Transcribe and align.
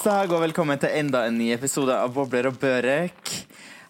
Onsdag 0.00 0.30
og 0.32 0.40
velkommen 0.40 0.78
til 0.80 0.94
enda 0.96 1.26
en 1.28 1.34
ny 1.36 1.50
episode 1.52 1.92
av 1.92 2.14
Bobler 2.14 2.46
og 2.48 2.54
børek. 2.56 3.32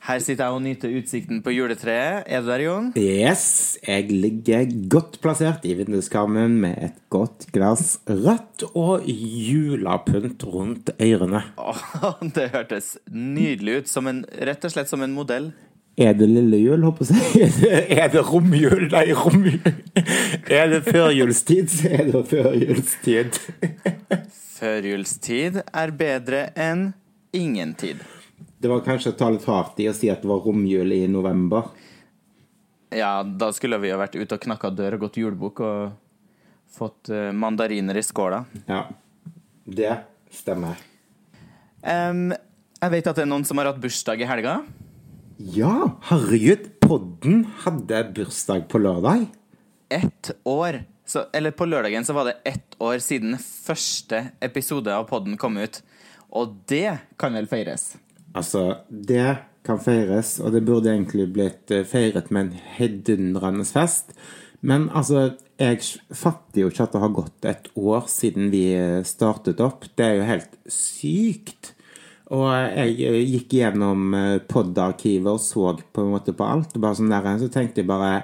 Her 0.09 0.19
sitter 0.19 0.49
jeg 0.49 0.57
og 0.57 0.65
nyter 0.65 0.97
utsikten 0.99 1.39
på 1.45 1.53
juletreet. 1.55 2.25
Er 2.27 2.43
du 2.43 2.49
der, 2.51 2.65
Jon? 2.65 2.89
Yes, 2.99 3.45
jeg 3.87 4.09
ligger 4.11 4.67
godt 4.91 5.21
plassert 5.23 5.63
i 5.63 5.77
vinduskarmen 5.79 6.57
med 6.65 6.83
et 6.89 6.97
godt 7.15 7.47
glass 7.55 8.01
rødt 8.11 8.67
og 8.73 9.07
julapynt 9.07 10.43
rundt 10.51 10.91
ørene. 10.99 11.45
Åh, 11.63 11.87
det 12.41 12.49
hørtes 12.57 12.97
nydelig 13.07 13.79
ut. 13.85 13.95
Som 13.95 14.11
en, 14.11 14.25
rett 14.51 14.67
og 14.67 14.75
slett 14.75 14.91
som 14.91 15.07
en 15.07 15.15
modell. 15.15 15.53
Er 15.95 16.19
det 16.19 16.27
lille 16.27 16.59
jul, 16.59 16.91
håper 16.91 17.15
jeg? 17.15 17.55
Er 18.03 18.11
det 18.11 18.27
romjul? 18.27 18.89
Nei, 18.91 19.07
romjul. 19.15 19.63
Er 20.51 20.75
det 20.75 20.83
førjulstid, 20.91 21.71
så 21.71 21.91
er 22.01 22.11
det 22.11 22.27
førjulstid. 22.35 23.45
Førjulstid 24.61 25.63
er 25.65 25.93
bedre 25.97 26.51
enn 26.59 26.91
ingen 27.33 27.73
tid. 27.81 28.03
Det 28.61 28.69
var 28.69 28.83
kanskje 28.85 29.15
å 29.15 29.17
ta 29.17 29.31
litt 29.33 29.47
hardt 29.49 29.79
i 29.81 29.89
å 29.89 29.95
si 29.97 30.11
at 30.13 30.21
det 30.21 30.29
var 30.29 30.43
romjul 30.45 30.93
i 30.93 31.07
november. 31.09 31.71
Ja, 32.93 33.23
da 33.23 33.49
skulle 33.57 33.79
vi 33.81 33.93
ha 33.93 33.97
vært 34.01 34.19
ute 34.19 34.37
og 34.37 34.45
knakka 34.45 34.73
dør 34.75 34.99
og 34.99 35.07
gått 35.07 35.17
julebukk 35.23 35.63
og 35.65 35.81
fått 36.77 37.09
eh, 37.15 37.31
mandariner 37.33 37.97
i 37.97 38.05
skåla. 38.05 38.43
Ja, 38.69 38.83
det 39.65 39.95
stemmer. 40.35 40.77
Um, 41.81 42.29
jeg 42.81 42.93
vet 42.97 43.09
at 43.09 43.17
det 43.17 43.25
er 43.25 43.31
noen 43.31 43.47
som 43.49 43.61
har 43.63 43.71
hatt 43.71 43.81
bursdag 43.81 44.21
i 44.21 44.29
helga. 44.29 44.59
Ja, 45.41 45.97
herregud, 46.11 46.69
podden 46.85 47.47
hadde 47.63 48.03
bursdag 48.19 48.69
på 48.69 48.83
lørdag. 48.83 49.31
Ett 49.89 50.35
år. 50.45 50.83
Så, 51.11 51.25
eller 51.33 51.51
på 51.51 51.67
lørdagen 51.67 52.05
så 52.07 52.15
var 52.15 52.29
det 52.29 52.37
ett 52.47 52.77
år 52.79 53.01
siden 53.03 53.33
første 53.41 54.29
episode 54.47 54.93
av 54.95 55.09
podden 55.09 55.35
kom 55.41 55.57
ut. 55.59 55.81
Og 56.39 56.53
det 56.71 57.01
kan 57.19 57.35
vel 57.35 57.49
feires? 57.51 57.97
Altså, 58.39 58.85
det 58.87 59.41
kan 59.67 59.83
feires, 59.83 60.37
og 60.39 60.55
det 60.55 60.63
burde 60.69 60.93
egentlig 60.93 61.27
blitt 61.35 61.75
eh, 61.75 61.83
feiret 61.83 62.31
med 62.31 62.45
en 62.45 62.63
heidundrende 62.77 63.67
fest. 63.67 64.15
Men 64.63 64.87
altså, 64.95 65.33
jeg 65.59 65.83
fatter 66.15 66.63
jo 66.63 66.71
ikke 66.71 66.87
at 66.87 66.95
det 66.95 67.03
har 67.03 67.19
gått 67.19 67.53
et 67.57 67.71
år 67.75 68.07
siden 68.07 68.55
vi 68.55 68.65
eh, 68.79 69.03
startet 69.03 69.67
opp. 69.67 69.91
Det 69.99 70.07
er 70.07 70.19
jo 70.21 70.31
helt 70.31 70.59
sykt. 70.71 71.73
Og 72.31 72.53
jeg 72.55 73.01
eh, 73.11 73.23
gikk 73.35 73.59
gjennom 73.59 74.15
pod-arkivet 74.47 75.35
og 75.35 75.43
så 75.43 75.75
på 75.91 76.07
en 76.07 76.15
måte 76.15 76.39
på 76.39 76.47
alt. 76.47 76.79
Og 76.79 76.87
bare 76.87 77.03
sånn 77.03 77.11
der, 77.11 77.33
så 77.43 77.51
tenkte 77.51 77.83
jeg 77.83 77.91
bare 77.91 78.21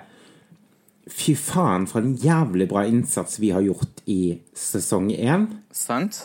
Fy 1.07 1.37
faen, 1.39 1.87
for 1.87 2.03
en 2.03 2.17
jævlig 2.19 2.67
bra 2.71 2.83
innsats 2.89 3.39
vi 3.39 3.53
har 3.55 3.63
gjort 3.63 4.01
i 4.11 4.41
sesong 4.59 5.13
én. 5.15 5.47
Sant? 5.71 6.25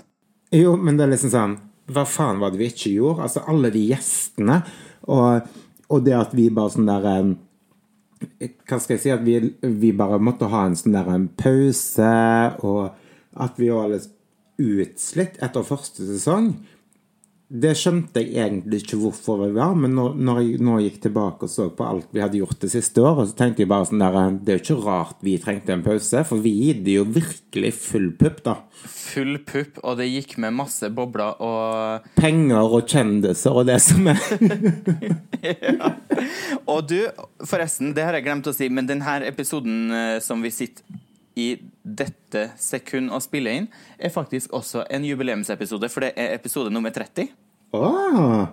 Jo, 0.51 0.73
men 0.77 0.97
det 0.97 1.05
er 1.05 1.13
liksom 1.13 1.31
sånn 1.31 1.59
Hva 1.91 2.03
faen 2.07 2.41
var 2.41 2.51
det 2.51 2.59
vi 2.59 2.69
ikke 2.71 2.93
gjorde? 2.95 3.27
Altså, 3.27 3.43
alle 3.51 3.71
de 3.73 3.83
gjestene, 3.91 4.57
og, 5.11 5.47
og 5.91 6.03
det 6.05 6.15
at 6.17 6.33
vi 6.35 6.49
bare 6.53 6.73
sånn 6.73 6.89
der 6.89 7.07
Hva 7.07 8.79
skal 8.79 8.95
jeg 8.95 9.03
si? 9.03 9.13
At 9.13 9.23
vi, 9.25 9.37
vi 9.61 9.93
bare 9.97 10.19
måtte 10.21 10.49
ha 10.51 10.65
en 10.67 10.77
sånn 10.79 10.97
der 10.97 11.13
en 11.13 11.29
pause, 11.37 12.11
og 12.65 12.91
at 13.41 13.61
vi 13.61 13.69
var 13.73 13.89
litt 13.93 14.09
utslitt 14.61 15.39
etter 15.41 15.65
første 15.65 16.05
sesong. 16.05 16.53
Det 17.51 17.73
skjønte 17.75 18.21
jeg 18.23 18.37
egentlig 18.39 18.77
ikke 18.85 18.97
hvorfor 19.01 19.41
vi 19.41 19.49
var, 19.57 19.73
men 19.75 19.91
når, 19.97 20.13
når 20.15 20.37
jeg 20.39 20.59
nå 20.63 20.77
gikk 20.85 21.01
tilbake 21.03 21.47
og 21.47 21.51
så 21.51 21.65
på 21.75 21.83
alt 21.83 22.13
vi 22.15 22.21
hadde 22.23 22.39
gjort 22.39 22.61
det 22.63 22.69
siste 22.71 23.03
året, 23.03 23.27
så 23.27 23.35
tenkte 23.41 23.65
jeg 23.65 23.71
bare 23.71 23.89
sånn 23.89 23.99
der 23.99 24.37
Det 24.39 24.53
er 24.53 24.59
jo 24.59 24.63
ikke 24.63 24.85
rart 24.85 25.25
vi 25.25 25.33
trengte 25.41 25.75
en 25.75 25.83
pause, 25.83 26.23
for 26.29 26.39
vi 26.45 26.53
gitt 26.61 26.87
jo 26.87 27.03
virkelig 27.03 27.73
full 27.75 28.07
pupp, 28.15 28.39
da. 28.45 28.55
Full 28.85 29.41
pupp, 29.43 29.81
og 29.83 29.99
det 29.99 30.07
gikk 30.07 30.37
med 30.39 30.55
masse 30.61 30.87
bobler 30.95 31.43
og 31.43 32.07
Penger 32.21 32.77
og 32.79 32.87
kjendiser 32.87 33.59
og 33.59 33.67
det 33.67 33.81
som 33.83 34.07
er 34.13 34.23
ja. 35.51 35.91
Og 36.71 36.87
du, 36.87 37.01
forresten, 37.43 37.91
det 37.97 38.07
har 38.07 38.15
jeg 38.15 38.29
glemt 38.29 38.47
å 38.47 38.55
si, 38.55 38.71
men 38.71 38.87
denne 38.87 39.19
episoden 39.27 39.91
eh, 39.91 40.17
som 40.23 40.39
vi 40.39 40.55
sitter 40.55 40.87
i 41.35 41.51
dette 41.83 42.49
sekund 42.59 43.11
og 43.11 43.23
spiller 43.23 43.61
inn, 43.61 43.69
er 43.99 44.11
faktisk 44.13 44.53
også 44.55 44.85
en 44.91 45.05
jubileumsepisode, 45.07 45.89
for 45.91 46.05
det 46.05 46.13
er 46.19 46.35
episode 46.35 46.71
nummer 46.73 46.91
30. 46.93 47.29
Åh. 47.71 48.47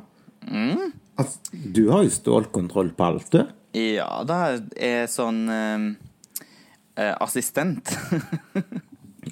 Altså, 1.19 1.39
du 1.53 1.89
har 1.91 2.05
jo 2.06 2.11
stålkontroll 2.15 2.93
på 2.97 3.05
alt, 3.05 3.33
du. 3.33 3.41
Ja, 3.79 4.11
da 4.27 4.37
er 4.55 5.03
jeg 5.03 5.11
sånn 5.12 5.41
eh, 5.53 5.89
eh, 6.99 7.15
assistent. 7.21 7.91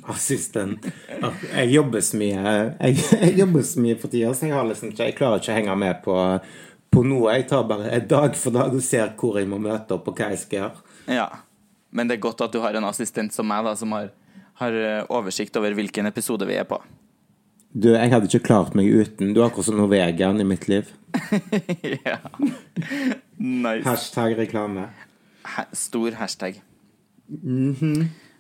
Assistent. 0.07 0.85
Jeg 1.09 1.71
jobber 1.73 2.03
så 2.05 2.19
mye 2.21 2.43
Jeg, 2.45 2.99
jeg 3.17 3.31
jobber 3.41 3.63
så 3.67 3.81
mye 3.83 3.97
for 3.99 4.13
tida, 4.13 4.29
så 4.37 4.47
jeg, 4.47 4.67
liksom 4.69 4.93
ikke, 4.93 5.09
jeg 5.09 5.17
klarer 5.19 5.41
ikke 5.41 5.51
å 5.51 5.57
henge 5.57 5.77
med 5.81 6.03
på, 6.05 6.17
på 6.95 7.03
noe. 7.07 7.33
Jeg 7.39 7.47
tar 7.51 7.65
bare 7.67 8.03
dag 8.07 8.37
for 8.39 8.55
dag 8.55 8.77
og 8.77 8.85
ser 8.85 9.15
hvor 9.19 9.41
jeg 9.41 9.49
må 9.51 9.59
møte 9.63 9.97
opp, 9.97 10.11
og 10.13 10.21
hva 10.21 10.29
jeg 10.35 10.43
skal 10.45 10.61
gjøre. 10.61 10.87
ja. 11.19 11.31
Men 11.97 12.11
det 12.11 12.19
er 12.19 12.25
godt 12.27 12.43
at 12.45 12.53
du 12.53 12.59
har 12.61 12.77
en 12.77 12.85
assistent 12.85 13.33
som 13.33 13.47
meg, 13.49 13.65
da, 13.65 13.73
som 13.79 13.95
har, 13.97 14.11
har 14.61 14.75
eh, 14.77 15.07
oversikt 15.17 15.57
over 15.57 15.73
hvilken 15.79 16.11
episode 16.11 16.45
vi 16.45 16.59
er 16.59 16.67
på. 16.69 16.77
Du, 17.77 17.91
jeg 17.93 18.09
hadde 18.09 18.25
ikke 18.31 18.47
klart 18.47 18.77
meg 18.79 18.89
uten. 18.89 19.35
Du 19.37 19.43
er 19.43 19.51
akkurat 19.51 19.69
som 19.69 19.77
Norvegian 19.77 20.41
i 20.41 20.47
mitt 20.49 20.65
liv. 20.71 20.89
ja. 22.09 22.17
Nice. 23.37 23.85
Hashtag 23.85 24.39
reklame. 24.39 24.87
Ha 25.45 25.67
stor 25.77 26.17
hashtag. 26.17 26.63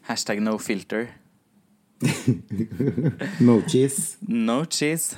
Hashtag 0.08 0.40
no 0.40 0.56
filter. 0.58 1.10
No 3.40 3.60
cheese. 3.68 4.16
No 4.28 4.64
cheese. 4.64 5.16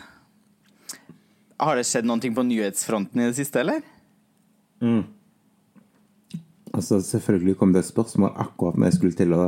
Har 1.58 1.78
det 1.78 1.86
skjedd 1.86 2.10
ting 2.22 2.34
på 2.34 2.42
nyhetsfronten 2.46 3.22
i 3.22 3.30
det 3.30 3.38
siste, 3.38 3.62
eller? 3.62 3.82
Mm. 4.82 5.04
Altså, 6.74 7.00
selvfølgelig 7.02 7.56
kom 7.58 7.72
det 7.72 7.82
et 7.82 7.90
spørsmål 7.90 8.34
akkurat 8.36 8.78
når 8.78 8.90
jeg 8.90 8.98
skulle 8.98 9.18
til 9.18 9.34
å 9.34 9.44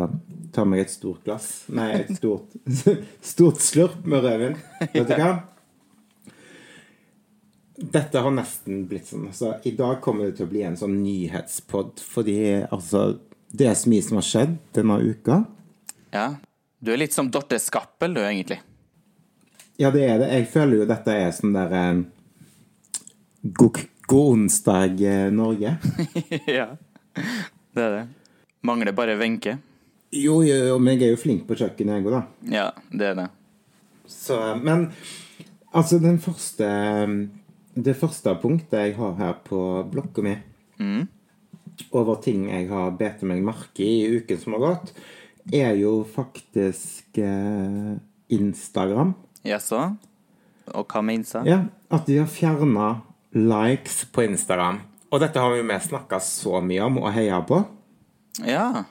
ta 0.53 0.65
meg 0.67 0.85
et 0.85 0.93
stort 0.93 1.25
glass. 1.25 1.49
Nei, 1.75 1.89
et 2.03 2.13
stort, 2.17 2.53
stort 3.33 3.63
slurp 3.63 4.05
med 4.05 4.25
rødvin. 4.25 4.59
Vet 4.93 5.09
du 5.09 5.15
hva? 5.17 5.33
Dette 7.81 8.21
har 8.21 8.33
nesten 8.35 8.85
blitt 8.91 9.09
sånn. 9.09 9.31
Altså, 9.31 9.55
I 9.65 9.73
dag 9.79 10.03
kommer 10.05 10.29
det 10.29 10.37
til 10.39 10.49
å 10.49 10.51
bli 10.51 10.65
en 10.69 10.77
sånn 10.77 10.99
nyhetspod, 11.01 12.03
fordi 12.05 12.41
altså 12.67 13.21
Det 13.51 13.67
er 13.67 13.75
så 13.75 13.91
mye 13.91 14.05
som 14.07 14.19
har 14.21 14.27
skjedd 14.27 14.53
denne 14.77 14.99
uka. 15.03 15.41
Ja. 16.15 16.27
Du 16.79 16.93
er 16.93 17.01
litt 17.01 17.17
som 17.17 17.31
Dorte 17.33 17.59
Skappel, 17.59 18.15
du, 18.15 18.21
egentlig. 18.23 18.61
Ja, 19.81 19.91
det 19.91 20.05
er 20.07 20.21
det. 20.21 20.29
Jeg 20.37 20.47
føler 20.53 20.83
jo 20.83 20.87
dette 20.87 21.17
er 21.19 21.33
sånn 21.35 21.57
der 21.57 21.75
eh, 21.75 22.03
God, 23.59 23.81
god 24.07 24.37
onsdag, 24.37 25.03
eh, 25.03 25.27
Norge. 25.35 25.75
ja. 26.61 26.69
Det 27.17 27.85
er 27.89 27.97
det. 27.97 28.05
Mangler 28.63 28.95
bare 28.95 29.17
Wenche. 29.19 29.57
Jo, 30.13 30.41
jo, 30.43 30.57
jo, 30.73 30.79
men 30.83 30.97
jeg 30.99 31.07
er 31.09 31.15
jo 31.15 31.21
flink 31.23 31.45
på 31.47 31.55
kjøkkenet, 31.59 32.01
jeg 32.01 32.07
òg, 32.09 32.17
da. 32.17 32.23
Ja, 32.51 32.67
det 32.91 33.13
er 33.13 33.19
det. 33.21 33.29
Så, 34.11 34.37
men 34.59 34.89
altså, 35.73 36.01
den 36.03 36.19
første 36.19 36.67
Det 37.79 37.95
første 37.97 38.35
punktet 38.43 38.75
jeg 38.75 38.97
har 38.97 39.15
her 39.21 39.37
på 39.47 39.61
blokka 39.93 40.23
mi 40.27 40.35
over 41.93 42.19
ting 42.21 42.49
jeg 42.51 42.67
har 42.69 42.91
bitt 42.99 43.23
meg 43.25 43.43
merke 43.45 43.85
i 43.85 44.01
i 44.03 44.19
uken 44.19 44.41
som 44.41 44.57
har 44.57 44.63
gått, 44.65 44.91
er 45.55 45.75
jo 45.79 46.03
faktisk 46.05 47.19
eh, 47.23 47.95
Instagram. 48.29 49.15
Jaså? 49.47 49.81
Og 50.75 50.87
hva 50.93 51.03
med 51.03 51.21
Insta? 51.21 51.43
Ja, 51.47 51.65
At 51.91 52.07
de 52.07 52.19
har 52.21 52.29
fjerna 52.31 53.01
likes 53.35 54.05
på 54.13 54.27
Instagram. 54.27 54.83
Og 55.11 55.23
dette 55.23 55.41
har 55.43 55.51
vi 55.55 55.63
jo 55.63 55.67
vi 55.67 55.79
snakka 55.89 56.21
så 56.23 56.61
mye 56.63 56.85
om 56.87 57.01
og 57.03 57.13
heia 57.15 57.41
på. 57.47 57.63
Ja. 58.47 58.85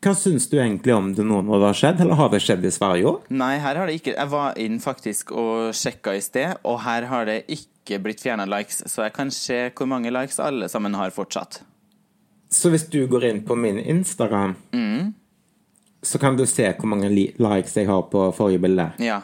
Hva 0.00 0.14
syns 0.16 0.46
du 0.48 0.54
egentlig 0.56 0.94
om 0.96 1.10
det 1.12 1.26
nå 1.28 1.42
når 1.44 1.58
det 1.60 1.66
har 1.68 1.76
skjedd, 1.76 1.98
eller 2.00 2.16
har 2.16 2.30
det 2.32 2.38
skjedd 2.40 2.62
i 2.64 2.72
Sverige 2.72 3.10
òg? 3.10 3.26
Nei, 3.36 3.52
her 3.60 3.76
har 3.76 3.90
det 3.90 3.98
ikke 3.98 4.14
Jeg 4.14 4.30
var 4.32 4.56
inn 4.56 4.78
faktisk 4.80 5.34
og 5.36 5.74
sjekka 5.76 6.14
i 6.16 6.22
sted, 6.24 6.56
og 6.64 6.78
her 6.86 7.04
har 7.10 7.28
det 7.28 7.42
ikke 7.52 7.98
blitt 8.00 8.22
fjerna 8.24 8.46
likes, 8.48 8.80
så 8.88 9.04
jeg 9.04 9.14
kan 9.18 9.32
se 9.34 9.66
hvor 9.76 9.90
mange 9.90 10.12
likes 10.14 10.40
alle 10.40 10.70
sammen 10.72 10.96
har 10.96 11.12
fortsatt. 11.12 11.60
Så 12.50 12.72
hvis 12.72 12.88
du 12.88 13.04
går 13.12 13.28
inn 13.28 13.42
på 13.44 13.54
min 13.60 13.76
Instagram, 13.78 14.56
så 16.02 16.18
kan 16.18 16.36
du 16.36 16.46
se 16.48 16.64
hvor 16.72 16.88
mange 16.88 17.12
likes 17.12 17.76
jeg 17.76 17.86
har 17.90 18.08
på 18.08 18.24
forrige 18.32 18.64
bilde. 18.64 18.88
Ja. 19.04 19.20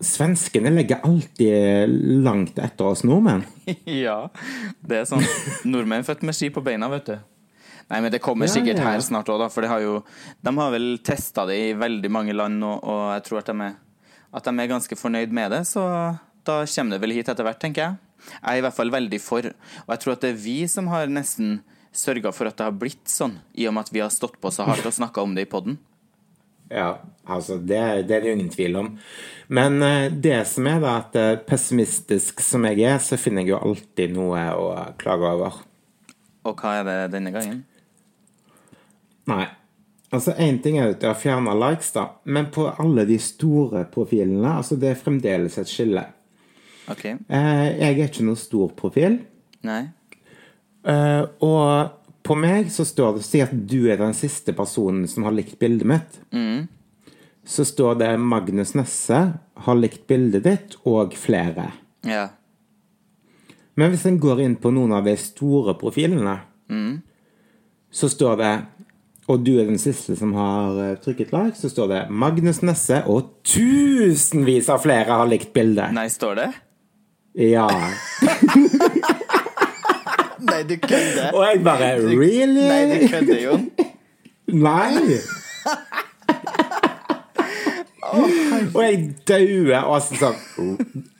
Svenskene 0.00 0.72
legger 0.72 1.04
alltid 1.06 1.92
langt 2.24 2.56
etter 2.58 2.88
oss 2.88 3.04
nordmenn. 3.04 3.44
ja. 3.84 4.22
Det 4.80 5.02
er 5.02 5.08
sånn 5.12 5.24
nordmenn 5.68 6.06
født 6.06 6.24
med 6.26 6.34
ski 6.34 6.48
på 6.50 6.64
beina, 6.64 6.88
vet 6.96 7.12
du. 7.12 7.18
Nei, 7.86 8.00
men 8.02 8.10
det 8.10 8.22
kommer 8.22 8.50
sikkert 8.50 8.80
her 8.82 8.98
snart 9.04 9.28
òg. 9.30 9.44
For 9.54 9.66
har 9.70 9.82
jo, 9.84 10.00
de 10.42 10.52
har 10.58 10.72
vel 10.74 10.96
testa 11.06 11.44
det 11.46 11.58
i 11.68 11.76
veldig 11.78 12.10
mange 12.10 12.34
land 12.34 12.58
nå, 12.62 12.72
og 12.82 13.04
jeg 13.14 13.26
tror 13.28 13.42
at 13.42 13.52
de, 13.52 13.68
er, 13.68 13.76
at 14.34 14.48
de 14.48 14.54
er 14.62 14.72
ganske 14.72 14.98
fornøyd 14.98 15.34
med 15.34 15.54
det. 15.54 15.62
Så 15.70 15.84
da 16.46 16.58
kommer 16.66 16.96
det 16.96 17.02
vel 17.04 17.14
hit 17.14 17.30
etter 17.30 17.46
hvert, 17.46 17.62
tenker 17.62 17.84
jeg. 17.84 18.02
Jeg 18.40 18.42
er 18.50 18.58
i 18.58 18.64
hvert 18.64 18.74
fall 18.74 18.90
veldig 18.90 19.20
for. 19.22 19.50
Og 19.84 19.94
jeg 19.94 20.02
tror 20.02 20.16
at 20.16 20.24
det 20.24 20.32
er 20.34 20.40
vi 20.42 20.58
som 20.70 20.90
har 20.90 21.10
nesten 21.10 21.60
sørga 21.96 22.32
for 22.34 22.50
at 22.50 22.58
det 22.58 22.66
har 22.66 22.74
blitt 22.76 23.06
sånn, 23.08 23.38
i 23.54 23.68
og 23.68 23.76
med 23.76 23.86
at 23.86 23.94
vi 23.94 24.02
har 24.02 24.10
stått 24.12 24.40
på 24.42 24.50
så 24.52 24.66
hardt 24.68 24.86
og 24.88 24.96
snakka 24.96 25.22
om 25.22 25.36
det 25.36 25.46
i 25.46 25.50
poden. 25.50 25.78
Ja, 26.66 26.98
altså, 27.22 27.60
det, 27.62 27.78
det 28.10 28.16
er 28.16 28.24
det 28.24 28.34
ingen 28.34 28.50
tvil 28.50 28.76
om. 28.80 28.90
Men 29.46 29.78
eh, 29.86 30.10
det 30.10 30.40
som 30.50 30.66
er, 30.66 30.80
da, 30.82 30.96
at 31.04 31.14
eh, 31.14 31.38
pessimistisk 31.46 32.42
som 32.42 32.66
jeg 32.66 32.82
er, 32.82 32.98
så 32.98 33.18
finner 33.20 33.44
jeg 33.44 33.54
jo 33.54 33.62
alltid 33.62 34.16
noe 34.16 34.42
å 34.58 34.66
klage 34.98 35.30
over. 35.30 35.62
Og 36.46 36.58
hva 36.58 36.74
er 36.80 36.86
det 36.88 36.98
denne 37.14 37.30
gangen? 37.34 37.62
Nei. 39.26 39.46
Altså, 40.14 40.32
én 40.38 40.60
ting 40.62 40.78
er 40.78 40.92
at 40.92 41.00
de 41.02 41.08
har 41.10 41.18
fjerna 41.18 41.52
likes, 41.58 41.90
da, 41.96 42.04
men 42.30 42.46
på 42.54 42.68
alle 42.78 43.04
de 43.08 43.16
store 43.18 43.82
profilene, 43.90 44.52
altså, 44.60 44.76
det 44.78 44.92
er 44.92 45.00
fremdeles 45.00 45.58
et 45.58 45.70
skille. 45.70 46.04
OK. 46.92 47.04
Eh, 47.10 47.66
jeg 47.80 47.96
er 47.96 48.04
ikke 48.06 48.26
noen 48.28 48.38
stor 48.38 48.70
profil, 48.78 49.18
Nei. 49.66 49.80
eh, 50.86 51.24
og 51.42 51.90
på 52.26 52.36
meg 52.38 52.70
så 52.74 52.86
står 52.86 53.16
det 53.18 53.24
Si 53.26 53.40
at 53.42 53.52
du 53.70 53.88
er 53.90 53.98
den 53.98 54.14
siste 54.14 54.54
personen 54.54 55.08
som 55.10 55.26
har 55.26 55.34
likt 55.34 55.58
bildet 55.62 55.86
mitt. 55.86 56.20
Så 57.46 57.62
står 57.66 57.98
det 58.00 58.08
Magnus 58.18 58.72
Nesse 58.74 59.18
har 59.66 59.76
likt 59.78 60.06
bildet 60.10 60.42
ditt, 60.46 60.74
og 60.86 61.14
flere. 61.14 61.68
Ja. 62.06 62.28
Men 63.78 63.92
hvis 63.92 64.06
en 64.10 64.18
går 64.22 64.40
inn 64.42 64.56
på 64.58 64.72
noen 64.74 64.94
av 64.96 65.04
de 65.06 65.14
store 65.20 65.76
profilene, 65.78 66.38
så 67.90 68.10
står 68.10 68.36
det 68.42 68.50
og 69.28 69.40
du 69.46 69.56
er 69.58 69.64
den 69.66 69.78
siste 69.82 70.14
som 70.18 70.32
har 70.38 70.76
eh, 70.84 70.96
trykket 71.02 71.32
like, 71.34 71.56
så 71.58 71.68
står 71.72 71.86
det 71.90 72.00
Magnus 72.10 72.60
Nesse 72.62 73.00
og 73.10 73.22
tusenvis 73.46 74.68
av 74.70 74.78
flere 74.84 75.10
har 75.10 75.26
likt 75.30 75.50
bildet. 75.56 75.90
Nei, 75.96 76.06
står 76.12 76.34
det? 76.38 76.48
Ja. 77.36 77.66
Nei, 80.46 80.62
du 80.68 80.76
kødder. 80.78 81.32
Og 81.34 81.42
jeg 81.48 81.62
bare 81.66 81.88
Really? 82.04 82.68
Nei, 82.68 82.82
du 82.92 82.96
kødder, 83.10 83.40
Jon. 83.42 83.70
Nei. 84.46 85.18
og 88.74 88.82
jeg 88.84 88.96
dauer. 89.28 89.82
Og 89.82 89.94
altså 89.98 90.14
sånn 90.20 90.36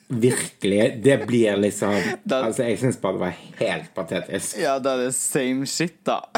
Virkelig. 0.07 1.03
Det 1.03 1.17
blir 1.27 1.57
liksom 1.59 1.91
Da- 2.23 2.45
Altså, 2.47 2.63
jeg 2.69 2.79
syns 2.79 2.97
bare 3.03 3.13
det 3.17 3.21
var 3.25 3.35
helt 3.59 3.89
patetisk. 3.97 4.55
Ja, 4.63 4.77
da 4.79 4.91
er 4.95 4.99
det 5.09 5.15
same 5.19 5.67
shit, 5.67 5.97
da. 6.07 6.21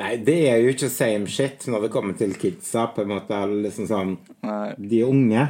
Nei, 0.00 0.16
det 0.26 0.38
er 0.50 0.62
jo 0.62 0.72
ikke 0.74 0.90
same 0.90 1.30
shit 1.30 1.66
når 1.70 1.86
det 1.86 1.92
kommer 1.94 2.16
til 2.18 2.34
kidsa, 2.38 2.88
på 2.94 3.04
en 3.04 3.12
måte. 3.14 3.40
Liksom 3.66 3.88
sånn 3.90 4.16
Nei. 4.46 4.74
De 4.78 5.02
unge. 5.06 5.48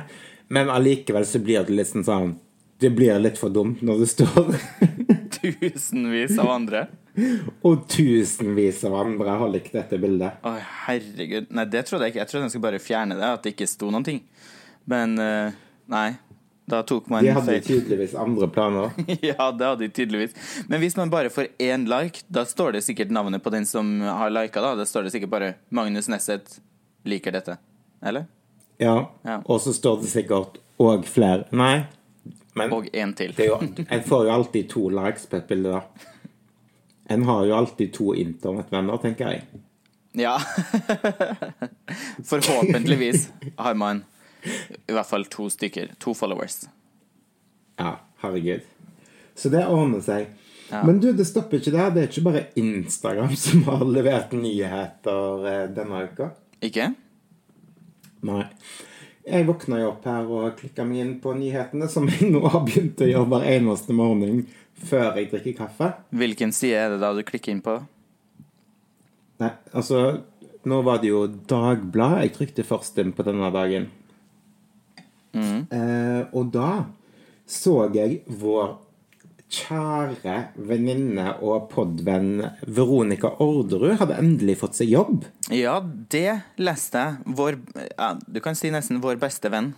Men 0.52 0.72
allikevel 0.72 1.24
så 1.26 1.40
blir 1.42 1.64
det 1.64 1.72
liksom 1.72 2.04
sånn 2.04 2.34
Det 2.80 2.90
blir 2.92 3.16
litt 3.22 3.38
for 3.40 3.54
dumt 3.54 3.80
når 3.86 4.02
det 4.02 4.10
står 4.12 4.50
Tusenvis 5.44 6.36
av 6.40 6.50
andre. 6.52 6.86
Og 7.66 7.84
tusenvis 7.90 8.82
av 8.88 8.94
andre 8.98 9.36
har 9.40 9.50
likt 9.52 9.74
dette 9.76 9.98
bildet. 10.00 10.40
Å, 10.42 10.54
herregud. 10.86 11.50
Nei, 11.54 11.66
det 11.70 11.84
trodde 11.88 12.06
jeg 12.06 12.14
ikke. 12.14 12.22
Jeg 12.22 12.30
trodde 12.30 12.46
jeg 12.46 12.54
skulle 12.54 12.66
bare 12.66 12.82
fjerne 12.82 13.18
det, 13.18 13.28
at 13.28 13.44
det 13.44 13.52
ikke 13.54 13.68
sto 13.70 13.90
noen 13.92 14.06
ting. 14.06 14.22
Men 14.90 15.18
eh, 15.20 15.58
nei. 15.92 16.08
Da 16.66 16.82
tok 16.82 17.08
man 17.12 17.24
De 17.24 17.28
hadde 17.36 17.58
tydeligvis 17.60 18.14
andre 18.16 18.48
planer. 18.48 18.90
Ja, 19.20 19.50
det 19.52 19.64
hadde 19.66 19.78
de 19.84 19.88
tydeligvis. 19.88 20.32
Men 20.68 20.80
hvis 20.80 20.96
man 20.96 21.10
bare 21.12 21.28
får 21.30 21.46
én 21.60 21.84
like, 21.90 22.22
da 22.32 22.44
står 22.48 22.72
det 22.78 22.82
sikkert 22.86 23.10
navnet 23.12 23.42
på 23.44 23.50
den 23.52 23.66
som 23.68 24.00
har 24.00 24.30
lika, 24.32 24.62
da. 24.64 24.74
Da 24.78 24.86
står 24.88 25.02
det 25.04 25.10
sikkert 25.12 25.30
bare 25.34 25.54
'Magnus 25.68 26.08
Nesset 26.08 26.60
liker 27.04 27.32
dette'. 27.32 27.56
Eller? 28.02 28.24
Ja. 28.78 29.10
Ja. 29.22 29.42
Og 29.44 29.60
så 29.60 29.72
står 29.76 30.00
det 30.00 30.08
sikkert 30.08 30.56
'og 30.80 31.04
flere'. 31.04 31.44
Nei. 31.52 31.84
Men 32.56 32.72
Og 32.72 32.86
én 32.94 33.12
til. 33.14 33.32
det 33.36 33.46
jo, 33.46 33.58
en 33.90 34.02
får 34.02 34.24
jo 34.26 34.30
alltid 34.32 34.68
to 34.70 34.88
likes 34.88 35.26
på 35.26 35.36
et 35.36 35.46
bilde, 35.48 35.68
da. 35.68 35.80
En 37.10 37.24
har 37.24 37.44
jo 37.44 37.54
alltid 37.56 37.92
to 37.92 38.14
internettvenner, 38.14 38.96
tenker 38.96 39.28
jeg. 39.30 39.42
Ja. 40.14 40.38
Forhåpentligvis 42.24 43.28
har 43.56 43.74
man 43.74 44.04
i 44.44 44.94
hvert 44.94 45.08
fall 45.08 45.26
to 45.32 45.48
stykker. 45.52 45.94
To 46.04 46.14
followers. 46.14 46.64
Ja, 47.80 47.98
herregud. 48.22 48.64
Så 49.34 49.50
det 49.50 49.64
ordner 49.66 50.02
seg. 50.04 50.30
Ja. 50.70 50.82
Men 50.86 51.00
du, 51.00 51.10
det 51.12 51.26
stopper 51.28 51.60
ikke 51.60 51.74
der. 51.74 51.92
Det 51.94 52.02
er 52.02 52.10
ikke 52.10 52.26
bare 52.28 52.46
Instagram 52.60 53.36
som 53.44 53.64
har 53.68 53.84
levert 53.88 54.34
nyheter 54.36 55.48
eh, 55.50 55.62
denne 55.74 56.04
uka. 56.08 56.32
Ikke? 56.64 56.92
Nei. 58.24 58.44
Jeg 59.24 59.46
våkna 59.48 59.78
jo 59.80 59.88
opp 59.94 60.04
her 60.08 60.28
og 60.28 60.58
klikka 60.58 60.84
meg 60.84 61.00
inn 61.00 61.14
på 61.22 61.32
nyhetene, 61.36 61.88
som 61.88 62.04
jeg 62.12 62.28
nå 62.28 62.42
har 62.44 62.60
begynt 62.66 63.00
å 63.00 63.08
gjøre 63.08 63.30
hver 63.32 63.46
eneste 63.54 63.96
morgen 63.96 64.42
før 64.84 65.16
jeg 65.16 65.30
drikker 65.30 65.56
kaffe. 65.62 65.90
Hvilken 66.12 66.52
side 66.52 66.76
er 66.76 66.92
det 66.92 67.00
da 67.00 67.12
du 67.16 67.22
klikker 67.24 67.54
inn 67.54 67.64
på? 67.64 67.78
Nei, 69.42 69.50
altså 69.74 70.24
Nå 70.64 70.78
var 70.86 71.00
det 71.02 71.10
jo 71.10 71.24
Dagbladet 71.28 72.20
jeg 72.22 72.32
trykte 72.36 72.64
først 72.64 72.96
inn 73.02 73.10
på 73.16 73.24
denne 73.26 73.50
dagen. 73.52 73.90
Eh, 75.34 76.22
og 76.32 76.52
da 76.54 76.84
så 77.44 77.90
jeg 77.92 78.22
vår 78.40 78.78
kjære 79.54 80.36
venninne 80.66 81.34
og 81.44 81.68
podvenn 81.70 82.40
Veronica 82.64 83.34
Orderud 83.44 83.98
hadde 84.00 84.16
endelig 84.18 84.56
fått 84.62 84.78
seg 84.80 84.90
jobb. 84.94 85.26
Ja, 85.52 85.78
det 86.10 86.40
leste 86.58 87.02
jeg. 87.04 87.34
Vår 87.38 87.58
ja, 87.92 88.14
Du 88.26 88.40
kan 88.44 88.56
si 88.58 88.72
nesten 88.74 89.02
vår 89.04 89.20
beste 89.22 89.52
venn. 89.52 89.74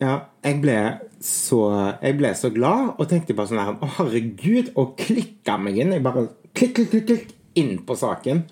Ja, 0.00 0.26
jeg 0.44 0.60
ble 0.60 0.78
så, 1.24 1.60
jeg 2.02 2.18
ble 2.18 2.32
så 2.36 2.50
glad 2.52 2.96
og 2.98 3.06
tenkte 3.08 3.36
bare 3.36 3.48
sånn 3.48 3.62
her 3.62 3.78
Å, 3.80 3.92
herregud, 4.00 4.74
og 4.76 4.96
klikka 5.00 5.56
meg 5.60 5.78
inn. 5.80 5.94
Jeg 5.96 6.04
bare 6.04 6.26
klikk, 6.52 6.76
klikk, 6.76 6.90
klikk, 6.92 7.06
klikk 7.08 7.36
inn 7.56 7.78
på 7.86 7.96
saken. 7.96 8.42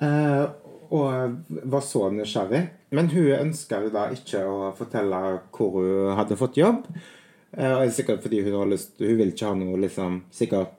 Eh, 0.00 0.44
og 0.90 1.58
var 1.70 1.84
så 1.84 2.08
nysgjerrig. 2.14 2.62
Men 2.90 3.08
hun 3.12 3.28
ønska 3.36 3.82
jo 3.84 3.90
da 3.94 4.08
ikke 4.14 4.42
å 4.50 4.70
fortelle 4.78 5.18
hvor 5.54 5.76
hun 5.78 6.14
hadde 6.18 6.38
fått 6.38 6.58
jobb. 6.58 6.86
Eh, 7.54 7.70
og 7.72 7.84
det 7.84 7.90
er 7.90 7.96
sikkert 7.98 8.24
fordi 8.24 8.42
hun 8.46 8.56
har 8.60 8.68
lyst 8.70 8.98
Hun 9.02 9.16
vil 9.18 9.32
ikke 9.32 9.48
ha 9.48 9.56
noe 9.58 9.78
liksom 9.82 10.20
Sikkert 10.30 10.76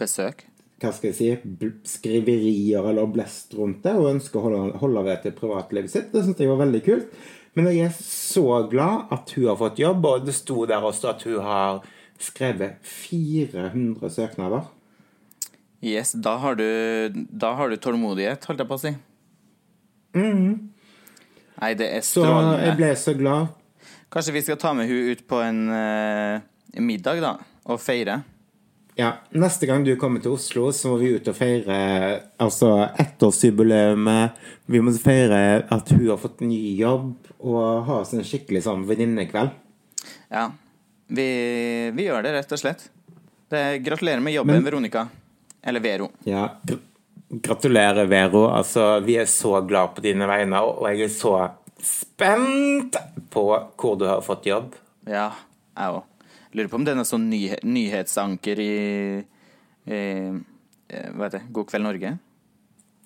Besøk. 0.00 0.46
hva 0.80 0.90
skal 0.92 1.10
jeg 1.10 1.16
si, 1.18 1.68
skriverier 1.88 2.84
eller 2.90 3.08
blest 3.12 3.52
rundt 3.56 3.82
det, 3.84 3.92
Hun 3.92 4.16
ønsker 4.16 4.40
å 4.40 4.44
holde, 4.46 4.78
holde 4.80 5.04
det 5.06 5.18
til 5.22 5.34
privatlivet 5.36 5.92
sitt. 5.92 6.08
Det 6.12 6.24
syns 6.24 6.40
jeg 6.40 6.48
var 6.50 6.60
veldig 6.64 6.80
kult. 6.84 7.12
Men 7.54 7.68
jeg 7.70 7.86
er 7.86 7.94
så 7.96 8.44
glad 8.68 9.12
at 9.14 9.30
hun 9.36 9.46
har 9.46 9.56
fått 9.60 9.78
jobb, 9.78 10.04
og 10.10 10.24
det 10.26 10.34
sto 10.34 10.64
der 10.66 10.82
også 10.84 11.12
at 11.12 11.22
hun 11.28 11.38
har 11.46 11.84
skrevet 12.18 12.80
400 12.82 14.10
søknader. 14.10 14.66
Yes, 15.84 16.12
da 16.12 16.34
har 16.42 16.56
du, 16.58 16.66
da 17.30 17.52
har 17.54 17.70
du 17.70 17.76
tålmodighet, 17.76 18.44
holdt 18.48 18.64
jeg 18.64 18.70
på 18.72 18.78
å 18.80 18.82
si. 18.82 18.94
Nei, 21.64 21.72
det 21.80 21.86
er 21.96 22.02
Så 22.04 22.20
jeg 22.60 22.76
ble 22.76 22.90
så 23.00 23.14
glad. 23.16 23.52
Kanskje 24.12 24.34
vi 24.36 24.42
skal 24.44 24.58
ta 24.60 24.74
med 24.76 24.90
hun 24.90 25.10
ut 25.14 25.22
på 25.26 25.40
en 25.40 25.60
uh, 25.72 26.42
middag, 26.76 27.22
da, 27.24 27.30
og 27.64 27.80
feire? 27.80 28.18
Ja, 28.98 29.08
Neste 29.34 29.66
gang 29.66 29.82
du 29.82 29.94
kommer 29.98 30.22
til 30.22 30.36
Oslo, 30.36 30.68
så 30.76 30.92
må 30.92 30.98
vi 31.00 31.14
ut 31.16 31.26
og 31.30 31.34
feire 31.34 31.78
altså 32.38 32.68
ettårsjubileet. 33.00 34.36
Vi 34.70 34.82
må 34.84 34.92
feire 35.02 35.40
at 35.72 35.90
hun 35.96 36.04
har 36.12 36.20
fått 36.20 36.44
ny 36.46 36.60
jobb, 36.78 37.14
og 37.40 37.64
ha 37.88 37.98
oss 38.04 38.12
en 38.14 38.22
skikkelig 38.26 38.62
sånn 38.68 38.84
venninnekveld. 38.86 39.56
Ja. 40.30 40.46
Vi, 41.08 41.26
vi 41.96 42.06
gjør 42.06 42.22
det, 42.28 42.36
rett 42.36 42.54
og 42.54 42.60
slett. 42.60 42.86
Det, 43.50 43.64
gratulerer 43.86 44.22
med 44.22 44.36
jobben, 44.36 44.60
Men- 44.60 44.68
Veronica. 44.68 45.08
Eller 45.64 45.80
Vero. 45.80 46.10
Ja, 46.28 46.50
gratulerer, 47.42 48.06
Vero. 48.10 48.46
Altså, 48.52 49.00
vi 49.04 49.18
er 49.20 49.28
så 49.30 49.60
glad 49.66 49.94
på 49.96 50.04
dine 50.04 50.28
vegne, 50.28 50.60
og 50.62 50.86
jeg 50.90 51.06
er 51.06 51.12
så 51.12 51.34
spent 51.84 52.98
på 53.30 53.44
hvor 53.50 53.96
du 54.00 54.06
har 54.08 54.24
fått 54.24 54.48
jobb. 54.48 54.74
Ja, 55.10 55.30
jeg 55.76 55.96
òg. 55.98 56.04
Lurer 56.54 56.70
på 56.70 56.78
om 56.78 56.84
det 56.86 56.92
er 56.94 57.00
noe 57.00 57.08
sånn 57.08 57.26
nyhe 57.26 57.58
nyhetsanker 57.66 58.60
i, 58.62 58.74
i 59.90 59.96
eh, 59.98 61.08
Hva 61.10 61.26
heter 61.26 61.40
det? 61.40 61.48
God 61.50 61.66
kveld, 61.72 61.86
Norge? 61.88 62.12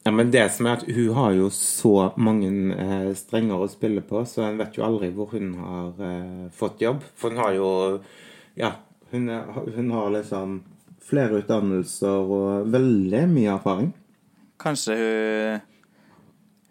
Ja, 0.04 0.12
men 0.12 0.30
det 0.32 0.44
som 0.52 0.68
er 0.68 0.78
at 0.78 0.85
hun 0.85 1.14
har 1.16 1.32
jo 1.37 1.49
så 1.52 2.11
mange 2.20 2.50
eh, 2.76 3.08
strenger 3.16 3.64
å 3.64 3.70
spille 3.73 4.04
på, 4.04 4.20
så 4.28 4.44
en 4.47 4.61
vet 4.61 4.76
jo 4.76 4.85
aldri 4.85 5.11
hvor 5.16 5.32
hun 5.32 5.54
har 5.62 6.04
eh, 6.04 6.44
fått 6.54 6.85
jobb. 6.85 7.02
For 7.16 7.32
hun 7.32 7.42
har 7.44 7.56
jo 7.56 7.70
Ja, 8.58 8.75
hun, 9.12 9.28
er, 9.32 9.49
hun 9.76 9.90
har 9.94 10.12
liksom 10.12 10.61
flere 11.08 11.40
utdannelser 11.40 12.32
og 12.37 12.68
veldig 12.73 13.25
mye 13.32 13.54
erfaring. 13.54 13.90
Kanskje 14.58 14.94
hun, 14.98 15.60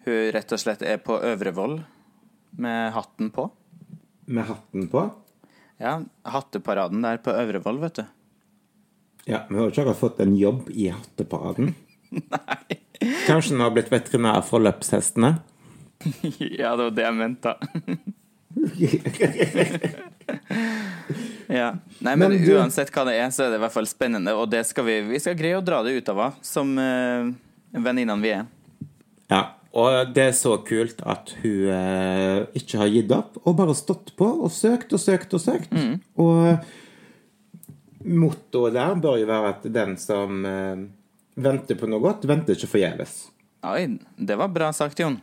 hun 0.05 0.31
rett 0.35 0.51
og 0.51 0.59
slett 0.59 0.81
er 0.83 0.97
på 1.03 1.15
Øvrevoll 1.23 1.77
med 2.59 2.91
hatten 2.95 3.29
på? 3.31 3.47
Med 4.27 4.43
hatten 4.49 4.87
på. 4.91 5.05
Ja, 5.79 5.99
hatteparaden 6.27 7.03
der 7.05 7.19
på 7.23 7.31
Øvrevoll, 7.37 7.79
vet 7.83 7.99
du. 8.01 8.05
Ja, 9.27 9.43
men 9.47 9.57
hun 9.59 9.63
har 9.65 9.71
ikke 9.71 9.83
akkurat 9.85 9.99
fått 10.01 10.19
en 10.23 10.35
jobb 10.39 10.69
i 10.73 10.89
hatteparaden. 10.91 11.73
Nei. 12.11 12.77
Kanskje 13.27 13.53
hun 13.55 13.61
har 13.65 13.71
blitt 13.75 13.91
veterinær 13.93 14.41
for 14.47 14.63
løpshestene? 14.63 15.35
Ja, 16.61 16.75
det 16.77 16.83
var 16.89 16.91
det 16.93 17.03
jeg 17.07 17.15
mente, 17.17 17.53
da. 17.53 17.57
Ja. 21.47 21.69
Nei, 22.03 22.15
men, 22.15 22.19
Men 22.19 22.41
du- 22.43 22.53
uansett 22.57 22.91
hva 22.91 23.05
det 23.07 23.15
er, 23.21 23.29
så 23.31 23.45
er 23.45 23.53
det 23.53 23.59
i 23.61 23.63
hvert 23.63 23.73
fall 23.73 23.87
spennende, 23.87 24.33
og 24.35 24.49
det 24.51 24.65
skal 24.67 24.83
vi, 24.87 24.97
vi 25.07 25.19
skal 25.23 25.37
greie 25.39 25.57
å 25.59 25.63
dra 25.63 25.79
det 25.85 25.93
ut 25.95 26.09
av 26.11 26.17
henne, 26.19 26.43
som 26.45 26.73
uh, 26.75 27.29
venninnene 27.73 28.21
vi 28.23 28.31
er. 28.35 28.45
Ja, 29.31 29.41
Og 29.77 30.13
det 30.15 30.23
er 30.29 30.33
så 30.33 30.55
kult 30.65 31.01
at 31.05 31.33
hun 31.43 31.67
eh, 31.69 32.45
ikke 32.57 32.79
har 32.81 32.87
gitt 32.89 33.11
opp, 33.13 33.35
og 33.43 33.57
bare 33.59 33.75
stått 33.77 34.13
på 34.17 34.25
og 34.25 34.49
søkt 34.51 34.93
og 34.95 35.01
søkt 35.03 35.33
og 35.37 35.41
søkt. 35.43 35.73
Og 36.17 36.57
mottoet 38.07 38.73
der 38.77 38.95
bør 39.03 39.17
jo 39.19 39.27
være 39.29 39.51
at 39.51 39.67
den 39.75 39.97
som 40.01 40.45
eh, 40.47 40.85
venter 41.37 41.77
på 41.77 41.89
noe 41.91 42.01
godt, 42.01 42.25
venter 42.29 42.55
ikke 42.57 42.71
forgjeves. 42.71 43.17
Oi, 43.67 43.83
det 44.17 44.37
var 44.39 44.49
bra 44.53 44.71
sagt, 44.73 44.99
Jon. 45.03 45.19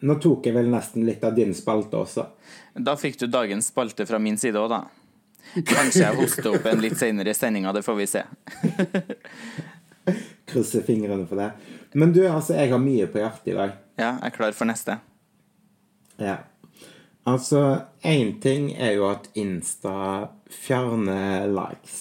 Nå 0.00 0.14
tok 0.22 0.46
jeg 0.46 0.54
vel 0.56 0.70
nesten 0.72 1.04
litt 1.08 1.24
av 1.26 1.34
din 1.36 1.52
spalte 1.56 1.98
også. 2.00 2.24
Da 2.80 2.94
fikk 2.96 3.18
du 3.20 3.26
dagens 3.28 3.68
spalte 3.72 4.06
fra 4.08 4.20
min 4.22 4.38
side 4.40 4.60
òg, 4.60 4.70
da. 4.72 4.80
Kanskje 5.66 6.04
jeg 6.04 6.18
hoster 6.18 6.50
opp 6.54 6.66
en 6.70 6.82
litt 6.82 6.98
senere 6.98 7.32
i 7.32 7.36
sendinga, 7.36 7.72
det 7.74 7.82
får 7.86 7.96
vi 7.98 8.06
se. 8.10 8.22
Krysser 10.50 10.84
fingrene 10.86 11.26
for 11.30 11.40
det. 11.40 11.50
Men 11.98 12.12
du, 12.14 12.22
altså, 12.28 12.54
jeg 12.58 12.70
har 12.70 12.82
mye 12.82 13.08
på 13.10 13.18
hjertet 13.22 13.52
i 13.52 13.56
dag. 13.56 13.74
Ja, 13.98 14.12
jeg 14.12 14.30
er 14.30 14.36
klar 14.36 14.54
for 14.56 14.70
neste. 14.70 15.00
Ja. 16.20 16.36
Altså, 17.28 17.62
én 18.06 18.36
ting 18.42 18.70
er 18.76 18.94
jo 18.96 19.08
at 19.10 19.28
Insta 19.38 20.30
fjerner 20.50 21.50
likes. 21.50 21.98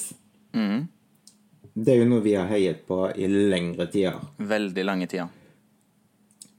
Det 1.79 1.93
er 1.93 2.01
jo 2.01 2.07
noe 2.09 2.23
vi 2.25 2.33
har 2.35 2.49
heiet 2.51 2.85
på 2.87 3.05
i 3.15 3.27
lengre 3.29 3.87
tider. 3.91 4.19
Veldig 4.37 4.85
lange 4.85 5.07
tida. 5.07 5.29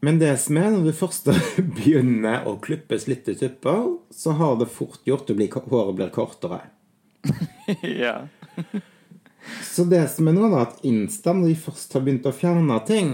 Men 0.00 0.18
det 0.18 0.32
som 0.40 0.56
er, 0.56 0.70
når 0.72 0.86
du 0.88 0.92
først 0.96 1.28
begynner 1.76 2.46
å 2.48 2.56
klippes 2.62 3.06
litt 3.10 3.28
i 3.28 3.36
tupper, 3.36 3.98
så 4.10 4.32
har 4.38 4.56
det 4.60 4.70
fort 4.72 5.04
gjort 5.08 5.30
å 5.30 5.36
bli, 5.36 5.50
håret 5.52 5.96
blir 5.98 6.12
kortere. 6.14 6.62
ja. 8.04 8.22
Så 9.64 9.84
det 9.84 10.06
som 10.12 10.28
er 10.28 10.36
nå, 10.36 10.48
da, 10.52 10.64
at 10.68 10.80
Insta, 10.88 11.34
når 11.36 11.52
de 11.52 11.58
først 11.66 11.96
har 11.96 12.04
begynt 12.06 12.28
å 12.28 12.32
fjerne 12.32 12.80
ting, 12.88 13.12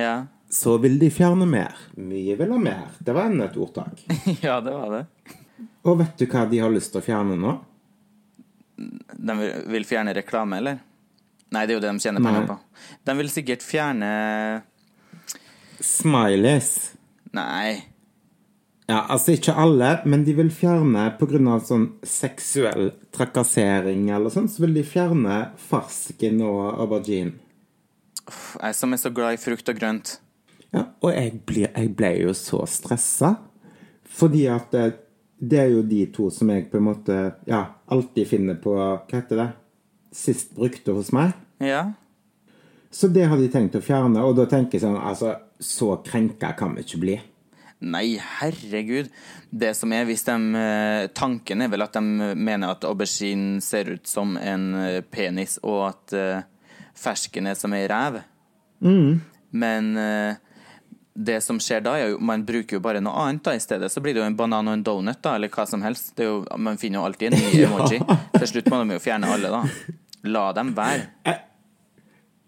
ja. 0.00 0.24
så 0.48 0.78
vil 0.80 0.96
de 1.00 1.12
fjerne 1.12 1.48
mer. 1.48 1.76
Mye 2.00 2.38
vil 2.40 2.56
ha 2.56 2.60
mer. 2.60 2.88
Det 3.04 3.16
var 3.16 3.28
enda 3.28 3.50
et 3.50 3.60
ordtak. 3.60 4.00
Ja, 4.46 4.60
det 4.64 4.72
var 4.72 4.90
det. 4.96 5.04
Og 5.84 6.00
vet 6.00 6.16
du 6.16 6.24
hva 6.24 6.48
de 6.48 6.64
har 6.64 6.72
lyst 6.72 6.94
til 6.94 7.02
å 7.02 7.04
fjerne 7.04 7.36
nå? 7.36 7.58
De 8.74 9.34
vil 9.70 9.84
fjerne 9.86 10.16
reklame, 10.16 10.56
eller? 10.62 10.80
Nei, 11.52 11.66
det 11.68 11.74
er 11.74 11.76
jo 11.76 11.82
det 11.84 11.92
de 11.92 12.02
tjener 12.02 12.24
penger 12.24 12.46
på. 12.48 12.56
De 13.04 13.14
vil 13.20 13.28
sikkert 13.30 13.62
fjerne 13.62 14.08
Smileys. 15.84 16.94
Nei. 17.36 17.82
Ja, 18.88 19.06
altså 19.08 19.32
ikke 19.32 19.54
alle, 19.56 19.94
men 20.04 20.26
de 20.26 20.34
vil 20.36 20.50
fjerne 20.52 21.06
pga. 21.16 21.58
sånn 21.64 21.86
seksuell 22.04 22.90
trakassering 23.14 24.10
eller 24.12 24.32
sånn, 24.32 24.48
så 24.48 24.64
vil 24.64 24.74
de 24.76 24.84
fjerne 24.84 25.38
farsken 25.56 26.42
og 26.44 26.80
aubergine. 26.82 27.38
Jeg 28.60 28.76
som 28.76 28.92
er 28.92 29.00
så 29.00 29.12
glad 29.12 29.36
i 29.36 29.40
frukt 29.40 29.68
og 29.68 29.80
grønt. 29.80 30.18
Ja, 30.74 30.88
og 31.00 31.10
jeg, 31.12 31.40
ble, 31.46 31.66
jeg 31.68 31.90
ble 31.96 32.12
jo 32.24 32.34
så 32.36 32.64
stressa, 32.68 33.36
fordi 34.04 34.46
at 34.52 34.72
det, 34.74 34.84
det 35.38 35.60
er 35.60 35.72
jo 35.72 35.82
de 35.86 36.04
to 36.12 36.28
som 36.32 36.50
jeg 36.52 36.68
på 36.70 36.80
en 36.80 36.88
måte 36.88 37.18
ja, 37.48 37.64
alltid 37.92 38.28
finner 38.30 38.58
på 38.60 38.74
Hva 38.76 38.98
heter 39.12 39.40
det? 39.40 39.50
Sist 40.14 40.54
brukte 40.56 40.94
hos 40.96 41.12
meg. 41.14 41.32
Ja. 41.62 41.92
Så 42.94 43.08
det 43.10 43.26
har 43.30 43.40
de 43.40 43.48
tenkt 43.50 43.74
å 43.74 43.82
fjerne, 43.82 44.22
og 44.22 44.36
da 44.38 44.44
tenker 44.50 44.78
jeg 44.78 44.84
sånn 44.84 45.00
Altså, 45.00 45.34
så 45.64 45.96
krenka 46.04 46.52
kan 46.58 46.76
vi 46.76 46.84
ikke 46.84 47.00
bli. 47.02 47.16
Nei, 47.84 48.16
herregud. 48.40 49.10
Det 49.50 49.74
som 49.76 49.92
er, 49.92 50.06
hvis 50.08 50.24
de 50.26 50.36
eh, 50.60 51.06
Tanken 51.16 51.64
er 51.64 51.72
vel 51.72 51.84
at 51.84 51.96
de 51.96 52.32
mener 52.36 52.72
at 52.72 52.86
aubergine 52.88 53.60
ser 53.64 53.90
ut 53.96 54.08
som 54.08 54.38
en 54.40 54.70
eh, 54.78 55.00
penis, 55.02 55.58
og 55.62 55.80
at 55.90 56.16
uh, 56.16 56.70
fersken 56.96 57.50
er 57.50 57.58
som 57.58 57.74
ei 57.76 57.84
ræv. 57.90 58.22
Men 59.54 59.90
uh, 59.98 60.36
det 61.14 61.38
som 61.44 61.60
skjer 61.62 61.84
da, 61.84 61.94
er 61.98 62.12
jo 62.12 62.18
Man 62.18 62.42
bruker 62.46 62.78
jo 62.78 62.82
bare 62.82 63.02
noe 63.04 63.14
annet 63.22 63.44
da 63.46 63.54
i 63.54 63.62
stedet. 63.62 63.90
Så 63.92 64.02
blir 64.02 64.16
det 64.16 64.22
jo 64.22 64.28
en 64.28 64.38
banan 64.38 64.70
og 64.70 64.78
en 64.78 64.86
donut, 64.86 65.20
da, 65.22 65.36
eller 65.36 65.52
hva 65.52 65.66
som 65.68 65.84
helst. 65.84 66.14
Det 66.16 66.28
jo, 66.28 66.40
man 66.56 66.80
finner 66.80 67.02
jo 67.02 67.08
alltid 67.08 67.32
en 67.32 67.42
ny 67.42 67.64
emoji. 67.68 68.00
Til 68.38 68.48
slutt 68.50 68.70
må 68.72 68.82
de 68.82 68.96
jo 68.96 69.04
fjerne 69.04 69.30
alle, 69.34 69.52
da. 69.52 69.64
La 70.24 70.46
dem 70.56 70.72
være. 70.76 71.10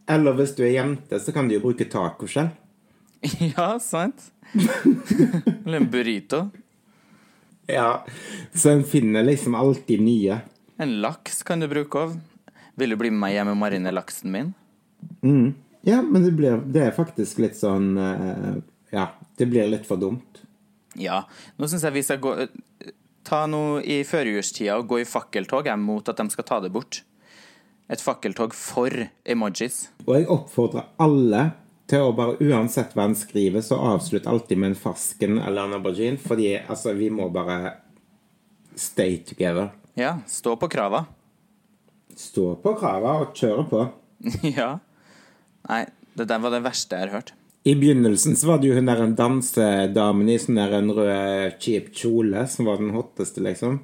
Eller 0.09 0.39
hvis 0.39 0.55
du 0.57 0.63
er 0.65 0.79
jente, 0.79 1.19
så 1.21 1.35
kan 1.35 1.49
du 1.49 1.59
jo 1.59 1.65
bruke 1.67 1.89
tacoskjell. 1.91 2.55
Ja, 3.57 3.79
sant? 3.83 4.33
Eller 5.65 5.77
en 5.81 5.91
burrito. 5.91 6.49
Ja. 7.67 8.07
Så 8.55 8.71
en 8.71 8.85
finner 8.85 9.25
liksom 9.27 9.55
alltid 9.55 10.01
nye. 10.01 10.39
En 10.77 11.01
laks 11.01 11.43
kan 11.43 11.61
du 11.61 11.69
bruke 11.69 11.99
òg. 11.99 12.17
Vil 12.77 12.93
du 12.93 12.99
bli 13.01 13.11
med 13.11 13.33
hjem 13.33 13.55
og 13.55 13.57
marinere 13.59 13.97
laksen 13.97 14.33
min? 14.33 14.53
Ja, 15.87 16.03
men 16.03 16.25
det, 16.25 16.35
blir, 16.37 16.61
det 16.67 16.83
er 16.85 16.95
faktisk 16.97 17.41
litt 17.41 17.57
sånn 17.57 17.97
eh, 18.01 18.59
Ja, 18.93 19.09
det 19.39 19.49
blir 19.49 19.69
litt 19.71 19.87
for 19.89 20.01
dumt. 20.01 20.43
Ja. 20.99 21.23
Nå 21.57 21.69
syns 21.71 21.87
jeg 21.87 21.97
vi 21.97 22.05
skal 22.05 22.21
gå 22.23 22.35
Ta 23.27 23.43
noe 23.51 23.81
i 23.83 24.03
førjulstida 24.07 24.77
og 24.79 24.87
gå 24.93 25.01
i 25.03 25.09
fakkeltog 25.09 25.67
jeg, 25.67 25.81
mot 25.83 26.07
at 26.07 26.21
de 26.21 26.31
skal 26.31 26.47
ta 26.47 26.61
det 26.63 26.71
bort. 26.71 27.01
Et 27.91 27.99
fakkeltog 27.99 28.55
for 28.55 28.93
emojis. 29.27 29.89
Og 30.07 30.13
jeg 30.15 30.29
oppfordrer 30.31 30.87
alle 31.03 31.41
til 31.91 32.03
å 32.03 32.13
bare, 32.17 32.37
uansett 32.43 32.95
hva 32.97 33.07
en 33.07 33.17
skriver, 33.19 33.63
så 33.63 33.79
avslutt 33.93 34.27
alltid 34.27 34.59
med 34.59 34.73
en 34.73 34.79
farsken 34.81 35.39
eller 35.39 35.69
en 35.69 35.79
aubergine, 35.79 36.19
fordi 36.19 36.53
altså, 36.59 36.95
vi 36.99 37.11
må 37.15 37.29
bare 37.35 37.77
stay 38.77 39.21
together. 39.27 39.71
Ja, 39.99 40.19
stå 40.29 40.57
på 40.61 40.69
krava. 40.73 41.05
Stå 42.17 42.55
på 42.61 42.75
krava 42.81 43.19
og 43.23 43.37
kjøre 43.39 43.65
på. 43.71 43.85
ja. 44.59 44.77
Nei, 45.69 45.83
det 46.19 46.29
der 46.31 46.43
var 46.43 46.55
det 46.55 46.65
verste 46.67 46.99
jeg 46.99 47.09
har 47.09 47.21
hørt. 47.21 47.35
I 47.67 47.75
begynnelsen 47.75 48.37
så 48.39 48.53
var 48.53 48.61
det 48.63 48.69
jo 48.71 48.77
hun 48.77 48.87
der 48.87 49.01
en 49.03 49.17
dansedamen 49.19 50.29
i 50.31 50.37
sånn 50.39 50.61
der 50.61 50.77
en 50.77 50.93
rød, 50.95 51.57
cheap 51.63 51.89
kjole 51.97 52.45
som 52.51 52.69
var 52.71 52.79
den 52.83 52.93
hotteste, 52.95 53.43
liksom. 53.43 53.81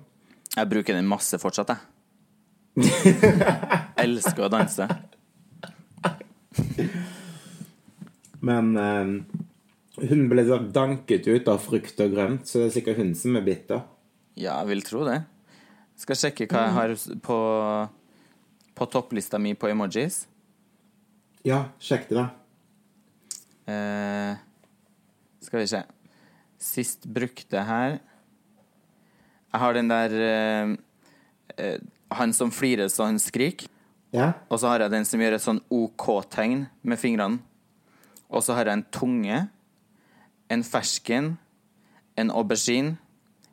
Jeg 0.53 0.71
bruker 0.71 0.95
den 0.95 1.09
masse 1.11 1.41
fortsatt, 1.43 1.73
jeg. 1.73 1.81
Elsker 4.05 4.47
å 4.47 4.53
danse. 4.53 4.87
Men 8.43 8.73
eh, 8.77 9.13
hun 10.03 10.27
ble 10.31 10.45
sånn 10.49 10.71
danket 10.75 11.29
ut 11.31 11.49
av 11.53 11.63
frukt 11.63 12.01
og 12.03 12.15
grønt, 12.15 12.47
så 12.49 12.63
det 12.63 12.71
er 12.71 12.77
sikkert 12.79 13.01
hun 13.03 13.15
som 13.19 13.39
er 13.39 13.47
bitter. 13.47 13.85
Ja, 14.35 14.59
jeg 14.63 14.73
vil 14.73 14.85
tro 14.87 15.05
det. 15.07 15.21
Skal 16.01 16.19
sjekke 16.19 16.49
hva 16.51 16.67
jeg 16.67 16.77
har 16.79 16.95
på, 17.23 17.39
på 18.75 18.89
topplista 18.91 19.39
mi 19.39 19.53
på 19.55 19.69
emojis. 19.71 20.25
Ja, 21.47 21.67
sjekk 21.83 22.09
det, 22.09 22.23
da. 22.23 22.29
Eh, 23.73 24.41
skal 25.43 25.63
vi 25.63 25.69
se. 25.71 25.83
Sist 26.63 27.07
brukte 27.07 27.63
her 27.67 28.01
Jeg 29.51 29.61
har 29.63 29.75
den 29.75 29.89
der 29.91 30.15
eh, 30.15 30.73
eh, 31.59 31.79
Han 32.19 32.35
som 32.35 32.51
flirer 32.55 32.91
så 32.91 33.07
han 33.07 33.19
skriker. 33.23 33.69
Ja? 34.13 34.33
Og 34.51 34.61
så 34.61 34.71
har 34.71 34.83
jeg 34.85 34.93
den 34.93 35.07
som 35.09 35.23
gjør 35.23 35.37
et 35.39 35.45
sånn 35.45 35.63
OK-tegn 35.73 36.67
med 36.83 37.01
fingrene. 37.01 37.41
Og 38.33 38.45
så 38.45 38.57
har 38.57 38.69
jeg 38.69 38.81
en 38.81 38.87
tunge, 38.93 39.39
en 40.51 40.65
fersken, 40.65 41.35
en 42.17 42.33
aubergine, 42.33 42.97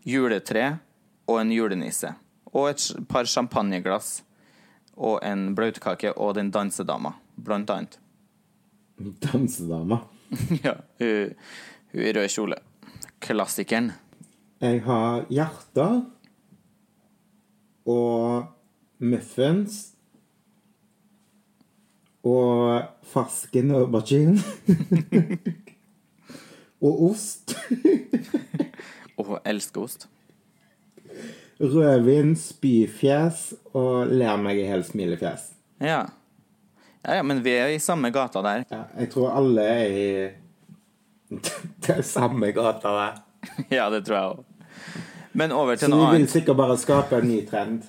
juletre 0.08 0.80
og 1.28 1.42
en 1.42 1.52
julenisse. 1.52 2.14
Og 2.54 2.72
et 2.72 2.86
par 3.10 3.28
champagneglass. 3.28 4.24
Og 5.00 5.20
en 5.24 5.54
bløtkake 5.56 6.12
og 6.20 6.34
den 6.36 6.52
dansedama, 6.52 7.14
blant 7.36 7.70
annet. 7.72 8.00
Dansedama. 9.24 10.02
ja, 10.66 10.76
hun, 11.00 11.36
hun 11.94 12.04
i 12.04 12.14
rød 12.16 12.28
kjole. 12.34 12.58
Klassikeren. 13.24 13.94
Jeg 14.60 14.82
har 14.84 15.24
hjerter 15.32 16.02
og 17.88 18.50
muffins 19.00 19.99
og 22.24 22.84
fersken 23.14 23.72
aubergine. 23.76 24.40
og 26.86 27.04
ost. 27.12 27.56
Og 29.20 29.34
elsker 29.44 29.84
ost. 29.84 30.06
Rødvin, 31.60 32.38
spyfjes 32.40 33.50
og 33.76 34.08
ler 34.08 34.38
meg 34.40 34.62
i 34.62 34.68
hel 34.70 34.86
smilefjes. 34.88 35.50
Ja. 35.84 36.06
ja. 37.04 37.16
Ja, 37.16 37.24
men 37.24 37.44
vi 37.44 37.52
er 37.56 37.72
i 37.72 37.80
samme 37.80 38.12
gata 38.12 38.42
der. 38.44 38.64
Ja, 38.72 38.84
jeg 39.00 39.12
tror 39.14 39.34
alle 39.40 39.64
er 39.64 39.92
i 39.92 40.08
det 41.88 42.04
samme 42.06 42.52
gata 42.56 42.92
der. 42.96 43.20
ja, 43.72 43.90
det 43.92 44.06
tror 44.08 44.18
jeg 44.18 44.32
òg. 44.32 44.46
Men 45.32 45.52
over 45.52 45.76
Så 45.76 45.88
vi 45.88 46.18
vil 46.18 46.28
sikkert 46.30 46.58
bare 46.58 46.78
skape 46.78 47.20
en 47.20 47.28
ny 47.28 47.44
trend. 47.48 47.84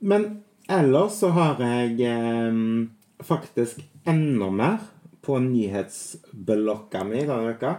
Men 0.00 0.42
ellers 0.68 1.20
så 1.20 1.30
har 1.32 1.60
jeg 1.62 2.00
eh, 2.00 2.56
faktisk 3.26 3.80
enda 4.08 4.50
mer 4.50 4.78
på 5.22 5.38
nyhetsblokka 5.38 7.04
mi 7.04 7.24
denne 7.26 7.54
uka. 7.54 7.76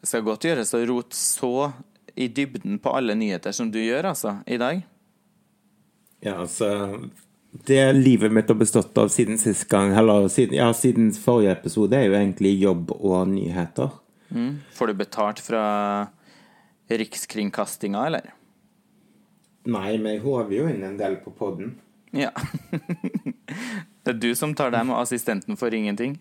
Det 0.00 0.08
skal 0.08 0.24
godt 0.24 0.46
gjøres 0.48 0.72
å 0.76 0.82
rote 0.88 1.16
så 1.16 1.72
i 2.16 2.28
dybden 2.28 2.78
på 2.82 2.92
alle 2.96 3.14
nyheter 3.18 3.52
som 3.52 3.70
du 3.72 3.78
gjør, 3.82 4.10
altså, 4.12 4.38
i 4.46 4.58
dag. 4.60 4.80
Ja, 6.20 6.40
altså 6.42 7.00
Det 7.50 7.92
livet 7.96 8.32
mitt 8.32 8.48
har 8.48 8.54
bestått 8.54 8.98
av 9.00 9.08
siden 9.10 9.38
sist 9.40 9.66
gang, 9.68 9.90
eller 9.96 10.28
siden, 10.30 10.54
ja, 10.54 10.68
siden 10.76 11.10
forrige 11.12 11.56
episode, 11.56 11.96
er 11.98 12.06
jo 12.06 12.14
egentlig 12.14 12.52
jobb 12.60 12.92
og 12.94 13.28
nyheter. 13.32 13.90
Mm. 14.30 14.60
Får 14.76 14.92
du 14.92 14.94
betalt 15.00 15.42
fra 15.42 15.64
Rikskringkastinga, 16.90 18.04
eller? 18.06 18.30
Nei, 19.66 19.98
men 19.98 20.14
jeg 20.14 20.22
håver 20.22 20.54
jo 20.54 20.68
inn 20.70 20.84
en 20.86 21.00
del 21.00 21.18
på 21.24 21.34
poden. 21.36 21.74
Ja. 22.16 22.30
det 24.02 24.14
er 24.14 24.18
du 24.18 24.30
som 24.38 24.54
tar 24.58 24.72
deg 24.74 24.86
med 24.88 24.98
assistenten 24.98 25.58
for 25.60 25.74
ingenting? 25.74 26.16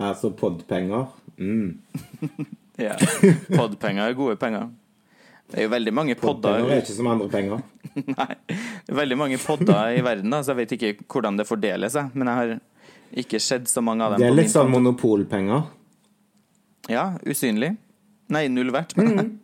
Altså 0.00 0.30
podpenger. 0.32 1.10
Mm. 1.36 1.78
ja. 2.86 2.96
Podpenger 3.52 4.06
er 4.08 4.16
gode 4.16 4.38
penger. 4.40 4.70
Det 5.50 5.58
er 5.58 5.66
jo 5.66 5.72
veldig 5.72 5.92
mange 5.92 6.14
podder 6.14 6.60
Podpenger 6.60 6.76
er 6.76 6.82
ikke 6.84 6.94
som 6.94 7.10
andre 7.10 7.28
penger. 7.32 7.62
Nei. 8.20 8.32
Det 8.46 8.94
er 8.94 8.98
veldig 9.00 9.18
mange 9.18 9.38
podder 9.42 9.96
i 9.98 10.02
verden, 10.06 10.30
da, 10.32 10.40
så 10.46 10.54
jeg 10.54 10.60
vet 10.62 10.74
ikke 10.78 10.92
hvordan 11.10 11.40
det 11.40 11.46
fordeler 11.48 11.92
seg. 11.92 12.14
Men 12.14 12.30
jeg 12.30 12.40
har 12.40 12.56
ikke 13.24 13.42
sett 13.42 13.68
så 13.68 13.82
mange 13.84 14.06
av 14.06 14.14
dem. 14.14 14.22
Det 14.22 14.30
er 14.30 14.38
litt 14.38 14.52
sånn 14.54 14.70
monopolpenger. 14.72 15.66
Ja, 16.90 17.10
usynlig. 17.26 17.74
Nei, 18.30 18.46
null 18.48 18.70
verdt, 18.72 18.94
men 18.96 19.34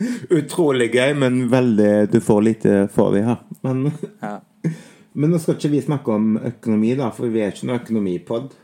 Utrolig 0.38 0.90
gøy, 0.94 1.12
men 1.18 1.42
veldig 1.52 1.90
Du 2.12 2.20
får 2.24 2.42
lite 2.46 2.76
for 2.92 3.14
det, 3.14 3.24
ja. 3.26 3.36
Men, 3.66 3.90
ja. 4.22 4.38
men 5.18 5.34
nå 5.34 5.40
skal 5.42 5.58
ikke 5.58 5.72
vi 5.74 5.82
snakke 5.84 6.16
om 6.16 6.32
økonomi, 6.38 6.94
da, 6.98 7.10
for 7.14 7.32
vi 7.32 7.44
er 7.44 7.52
ikke 7.54 7.68
noe 7.68 7.80
økonomipod. 7.82 8.56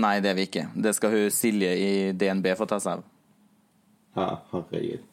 Nei, 0.00 0.18
det 0.20 0.32
er 0.32 0.36
vi 0.38 0.48
ikke. 0.48 0.66
Det 0.74 0.92
skal 0.96 1.14
hun 1.14 1.30
Silje 1.34 1.70
i 1.78 1.92
DNB 2.16 2.52
få 2.58 2.68
ta 2.68 2.80
seg 2.82 3.00
av. 3.00 3.06
Ja, 4.18 4.28
herregud. 4.52 5.06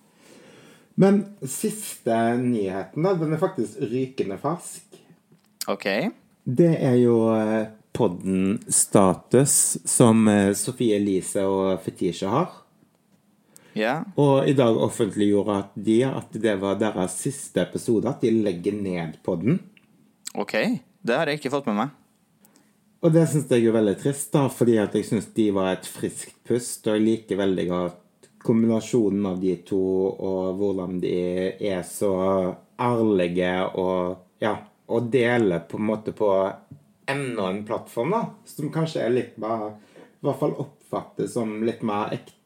Men 0.98 1.20
siste 1.46 2.16
nyheten, 2.42 3.06
da, 3.06 3.14
den 3.14 3.36
er 3.36 3.42
faktisk 3.42 3.78
rykende 3.86 4.40
fersk. 4.42 4.98
OK. 5.70 5.86
Det 6.48 6.72
er 6.74 6.96
jo 6.98 7.20
eh, 7.36 7.70
podden 7.94 8.56
Status 8.72 9.78
som 9.86 10.26
eh, 10.32 10.56
Sofie 10.58 10.98
Elise 10.98 11.44
og 11.46 11.84
Fetisha 11.86 12.32
har. 12.34 12.56
Ja. 13.78 14.00
Og 14.18 14.50
i 14.50 14.56
dag 14.58 14.78
offentliggjorde 14.82 15.58
at 15.62 15.78
de 15.88 16.00
at 16.08 16.34
det 16.42 16.56
var 16.62 16.80
deres 16.82 17.20
siste 17.22 17.62
episode, 17.62 18.10
at 18.10 18.24
de 18.26 18.34
legger 18.34 18.76
ned 18.76 19.20
podden. 19.26 19.62
OK. 20.34 20.56
Det 21.08 21.16
har 21.16 21.30
jeg 21.30 21.40
ikke 21.40 21.54
fått 21.54 21.70
med 21.70 21.78
meg. 21.84 21.96
Og 23.06 23.14
det 23.14 23.28
syns 23.30 23.52
jeg 23.54 23.68
er 23.70 23.76
veldig 23.76 23.96
trist, 24.02 24.32
da, 24.34 24.48
fordi 24.50 24.80
at 24.82 24.96
jeg 24.98 25.06
syns 25.06 25.30
de 25.36 25.52
var 25.54 25.76
et 25.76 25.88
friskt 25.88 26.40
pust. 26.48 26.88
Og 26.88 26.98
jeg 26.98 27.06
liker 27.06 27.40
veldig 27.40 27.68
godt 27.70 28.32
kombinasjonen 28.48 29.28
av 29.30 29.42
de 29.42 29.54
to, 29.68 29.82
og 30.10 30.58
hvordan 30.58 30.98
de 31.04 31.18
er 31.70 31.84
så 31.86 32.14
ærlige 32.82 33.52
og 33.78 34.42
ja, 34.42 34.56
og 34.88 35.10
deler 35.12 35.66
på 35.68 35.80
en 35.80 35.88
måte 35.90 36.14
på 36.16 36.30
enda 37.10 37.50
en 37.50 37.64
plattform, 37.68 38.14
da, 38.14 38.24
som 38.48 38.72
kanskje 38.74 39.04
er 39.04 39.14
litt 39.16 39.38
mer 39.42 39.70
I 40.18 40.26
hvert 40.26 40.40
fall 40.42 40.56
oppfattes 40.60 41.34
som 41.36 41.60
litt 41.66 41.84
mer 41.86 42.14
ekte 42.16 42.37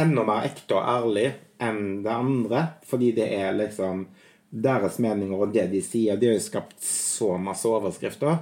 enda 0.00 0.24
mer 0.26 0.46
ekte 0.48 0.76
og 0.76 0.88
ærlig 0.92 1.26
enn 1.62 2.02
det 2.04 2.12
andre. 2.12 2.62
Fordi 2.86 3.12
det 3.16 3.28
er 3.36 3.56
liksom 3.56 4.06
deres 4.50 5.00
meninger 5.02 5.42
og 5.42 5.52
det 5.54 5.66
de 5.72 5.82
sier. 5.84 6.18
De 6.18 6.30
har 6.30 6.38
jo 6.38 6.44
skapt 6.44 6.78
så 6.84 7.34
masse 7.40 7.68
overskrifter. 7.68 8.38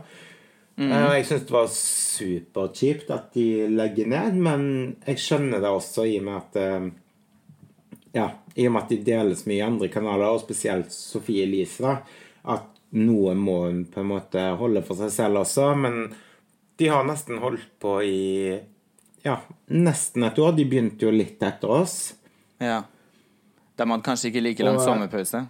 Mm. 0.77 0.91
Jeg 0.91 1.27
syns 1.29 1.47
det 1.47 1.55
var 1.55 1.71
superkjipt 1.71 3.11
at 3.15 3.31
de 3.37 3.47
legger 3.71 4.11
ned, 4.11 4.39
men 4.43 4.63
jeg 5.07 5.23
skjønner 5.23 5.63
det 5.63 5.71
også 5.71 6.07
i 6.11 6.19
og 6.19 6.29
med 6.29 6.39
at 6.41 6.61
eh, 6.61 6.93
Ja, 8.15 8.29
i 8.55 8.69
og 8.69 8.75
med 8.75 8.85
at 8.85 8.93
de 8.93 9.01
deles 9.07 9.41
mye 9.49 9.57
i 9.59 9.65
andre 9.67 9.89
kanaler, 9.91 10.29
og 10.31 10.45
spesielt 10.45 10.93
Sofie 10.95 11.49
Elise, 11.49 11.83
da, 11.83 11.97
at 12.55 12.69
noe 12.95 13.33
må 13.35 13.57
hun 13.65 13.81
på 13.91 14.05
en 14.05 14.11
måte 14.13 14.45
holde 14.61 14.85
for 14.87 14.99
seg 15.01 15.11
selv 15.11 15.41
også. 15.41 15.73
Men 15.75 15.97
de 16.79 16.91
har 16.93 17.03
nesten 17.09 17.41
holdt 17.43 17.67
på 17.83 17.97
i 18.07 18.21
ja, 19.25 19.39
nesten 19.73 20.25
et 20.29 20.39
år. 20.39 20.53
De 20.57 20.65
begynte 20.69 21.07
jo 21.07 21.13
litt 21.15 21.43
etter 21.43 21.71
oss. 21.73 22.15
Ja. 22.63 22.83
De 23.75 23.87
hadde 23.91 24.05
kanskje 24.07 24.31
ikke 24.31 24.43
like 24.45 24.65
lang 24.67 24.77
Og- 24.79 24.85
sommerpause. 24.87 25.45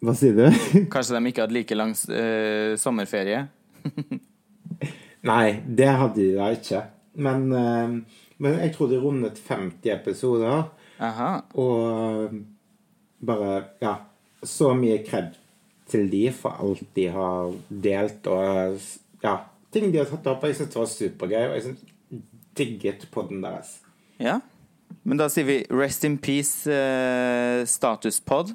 Hva 0.00 0.14
sier 0.16 0.32
du? 0.32 0.46
Kanskje 0.94 1.18
de 1.18 1.28
ikke 1.28 1.42
hadde 1.44 1.52
like 1.58 1.76
lang 1.76 1.90
uh, 1.92 2.72
sommerferie. 2.80 3.42
Nei, 5.28 5.60
det 5.66 5.88
hadde 5.92 6.16
de 6.22 6.30
da 6.38 6.46
ikke. 6.54 6.80
Men, 7.20 7.42
uh, 7.52 8.22
men 8.40 8.56
jeg 8.62 8.72
tror 8.76 8.88
de 8.88 9.00
rundet 9.02 9.40
50 9.44 9.90
episoder. 9.92 10.62
Aha. 11.00 11.28
Og 11.56 12.24
eh, 12.28 12.40
bare 13.24 13.52
Ja, 13.80 13.94
så 14.44 14.72
mye 14.76 14.98
kred 15.04 15.34
til 15.88 16.10
de 16.12 16.26
for 16.32 16.56
alt 16.60 16.82
de 16.96 17.06
har 17.12 17.54
delt, 17.72 18.26
og 18.28 18.76
ja, 19.24 19.32
ting 19.72 19.88
de 19.92 19.98
har 20.02 20.08
tatt 20.10 20.28
opp. 20.32 20.44
Jeg 20.48 20.58
syns 20.58 20.72
det 20.74 20.80
var 20.80 20.90
supergøy, 20.92 21.40
og 21.48 21.54
jeg 21.56 21.64
synes, 21.66 21.80
digget 22.60 23.08
podden 23.14 23.42
deres. 23.44 23.78
Ja. 24.20 24.40
Men 25.02 25.20
da 25.20 25.30
sier 25.32 25.46
vi 25.48 25.62
rest 25.72 26.04
in 26.04 26.18
peace, 26.20 26.68
eh, 26.70 27.64
statuspod. 27.66 28.54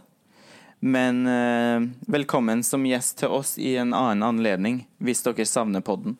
Men 0.85 1.25
eh, 1.25 1.87
velkommen 2.11 2.61
som 2.63 2.85
gjest 2.85 3.17
til 3.23 3.33
oss 3.33 3.55
i 3.57 3.75
en 3.81 3.95
annen 3.95 4.25
anledning, 4.27 4.83
hvis 5.01 5.23
dere 5.25 5.47
savner 5.49 5.81
podden. 5.85 6.19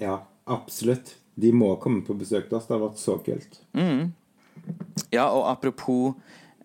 Ja, 0.00 0.24
absolutt. 0.50 1.14
De 1.38 1.52
må 1.54 1.74
komme 1.82 2.02
på 2.06 2.16
besøk 2.18 2.48
til 2.48 2.58
oss. 2.58 2.66
Det 2.66 2.74
har 2.74 2.82
vært 2.82 3.02
så 3.02 3.18
kult. 3.22 3.60
Ja, 5.14 5.28
og 5.28 5.46
apropos 5.50 6.14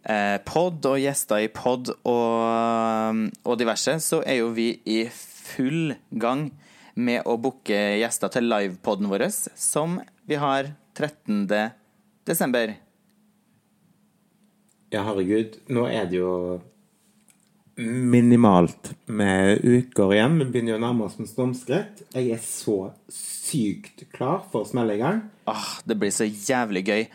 eh, 0.03 0.37
pod 0.45 0.85
og 0.89 0.97
gjester 1.01 1.43
i 1.45 1.51
pod 1.53 1.91
og, 2.07 3.21
og 3.43 3.59
diverse, 3.59 3.99
så 4.01 4.23
er 4.25 4.41
jo 4.41 4.49
vi 4.55 4.71
i 4.89 5.03
full 5.13 5.93
gang 6.09 6.49
med 6.99 7.27
å 7.27 7.37
booke 7.41 7.77
gjester 7.99 8.31
til 8.33 8.49
livepoden 8.51 9.09
vår, 9.11 9.25
som 9.55 9.97
vi 10.27 10.39
har 10.39 10.73
13. 10.97 11.47
desember. 12.27 12.75
Ja, 14.89 15.05
herregud. 15.05 15.59
Nå 15.69 15.85
er 15.87 16.09
det 16.09 16.19
jo 16.19 16.33
minimalt 17.79 18.91
med 19.05 19.61
uker 19.63 20.13
igjen. 20.15 20.39
Vi 20.41 20.47
begynner 20.49 20.73
jo 20.73 20.79
å 20.79 20.83
nærme 20.83 21.05
oss 21.07 21.19
med 21.19 21.29
stormskritt. 21.31 22.01
Jeg 22.15 22.33
er 22.35 22.41
så 22.43 22.77
sykt 23.13 24.03
klar 24.15 24.43
for 24.51 24.65
å 24.65 24.69
smelle 24.69 24.97
i 24.97 25.01
gang. 25.01 25.21
Ah, 25.49 25.77
det 25.87 25.95
blir 25.99 26.11
så 26.13 26.27
jævlig 26.27 26.83
gøy. 26.89 27.05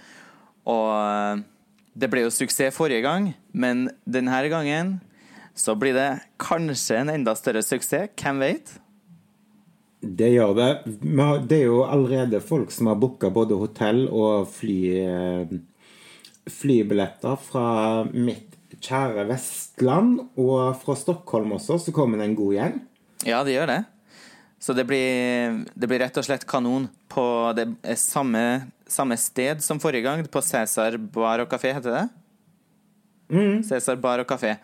Og 0.70 0.87
eh, 0.94 1.42
det 1.94 2.11
ble 2.11 2.25
jo 2.25 2.33
suksess 2.33 2.75
forrige 2.75 3.05
gang, 3.05 3.33
men 3.53 3.88
denne 4.07 4.40
gangen 4.51 4.97
så 5.55 5.77
blir 5.79 5.94
det 5.94 6.09
kanskje 6.42 7.03
en 7.03 7.12
enda 7.12 7.37
større 7.38 7.62
suksess. 7.62 8.14
Hvem 8.18 8.40
vet? 8.42 8.79
Det 10.05 10.31
gjør 10.35 10.55
det. 10.59 10.71
Det 11.49 11.61
er 11.61 11.69
jo 11.69 11.85
allerede 11.87 12.43
folk 12.45 12.73
som 12.75 12.90
har 12.90 12.99
booka 13.01 13.31
både 13.33 13.57
hotell 13.59 14.05
og 14.09 14.49
fly, 14.53 14.79
eh, 15.01 15.55
flybilletter 16.51 17.40
fra 17.40 17.69
mitt 18.12 18.55
kjære 18.85 19.27
Vestland. 19.31 20.21
Og 20.37 20.77
fra 20.83 20.97
Stockholm 20.99 21.57
også, 21.57 21.79
så 21.81 21.95
kommer 21.95 22.21
det 22.21 22.29
en 22.29 22.38
god 22.38 22.55
gjeng. 22.59 22.79
Ja, 23.25 23.43
det 23.47 23.57
gjør 23.57 23.73
det. 23.73 23.81
Så 24.61 24.73
det 24.73 24.87
blir, 24.88 25.64
det 25.75 25.88
blir 25.90 26.01
rett 26.01 26.17
og 26.17 26.25
slett 26.25 26.47
kanon 26.49 26.87
på 27.12 27.25
det 27.57 27.67
er 27.85 27.99
samme, 28.01 28.45
samme 28.88 29.17
sted 29.21 29.61
som 29.61 29.81
forrige 29.83 30.07
gang, 30.07 30.23
på 30.25 30.40
Cæsar 30.40 30.97
bar 30.97 31.43
og 31.45 31.51
kafé, 31.53 31.75
heter 31.77 31.99
det? 31.99 32.07
Cæsar 33.69 34.01
bar 34.01 34.23
og 34.23 34.29
kafé. 34.31 34.55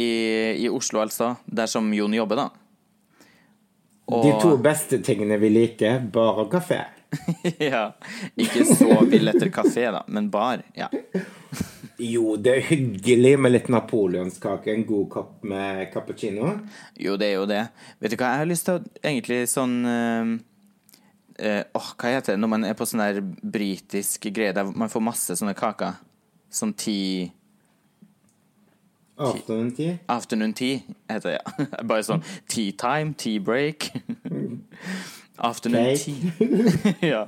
I, 0.00 0.64
I 0.64 0.70
Oslo, 0.72 1.02
altså. 1.02 1.34
Der 1.44 1.68
som 1.68 1.92
Jon 1.92 2.14
jobber, 2.16 2.40
da. 2.40 2.59
De 4.10 4.32
to 4.42 4.56
beste 4.62 4.98
tingene 5.06 5.38
vi 5.38 5.52
liker, 5.52 6.00
bar 6.12 6.42
og 6.44 6.50
kafé. 6.52 6.82
ja. 7.72 7.90
Ikke 8.38 8.64
så 8.66 9.00
vill 9.10 9.30
etter 9.30 9.50
kafé, 9.54 9.86
da, 9.94 10.02
men 10.08 10.30
bar. 10.32 10.64
Ja. 10.78 10.90
Jo, 12.00 12.36
det 12.40 12.52
er 12.56 12.68
hyggelig 12.70 13.34
med 13.38 13.52
litt 13.52 13.66
napoleonskake, 13.72 14.72
en 14.72 14.86
god 14.88 15.08
kopp 15.12 15.32
med 15.46 15.82
cappuccino. 15.92 16.54
Jo, 16.96 17.16
det 17.20 17.32
er 17.32 17.34
jo 17.36 17.48
det. 17.50 17.64
Vet 18.00 18.14
du 18.14 18.16
hva, 18.16 18.32
jeg 18.32 18.42
har 18.44 18.48
lyst 18.48 18.68
til 18.68 18.78
å 18.78 18.84
egentlig 19.02 19.42
sånn 19.50 19.74
øh, 19.90 20.30
Åh, 21.40 21.90
hva 21.96 22.14
heter 22.14 22.34
det 22.34 22.40
når 22.40 22.50
man 22.52 22.64
er 22.68 22.74
på 22.76 22.86
sånn 22.88 23.00
der 23.00 23.20
britisk 23.24 24.26
greie 24.32 24.52
der 24.56 24.72
man 24.72 24.92
får 24.92 25.04
masse 25.04 25.36
sånne 25.40 25.54
kaker? 25.56 26.00
Sånn 26.52 26.74
tea 26.76 27.30
Afternoon 29.20 29.72
tea. 29.76 29.98
Afternoon 30.06 30.52
tea 30.56 30.80
heter 31.10 31.30
det, 31.30 31.38
ja. 31.38 31.66
Bare 31.90 32.04
sånn 32.06 32.22
tea 32.48 32.72
time, 32.80 33.12
tea 33.20 33.40
break. 33.44 33.90
Afternoon 35.50 35.96
tea. 36.00 36.94
ja. 37.12 37.26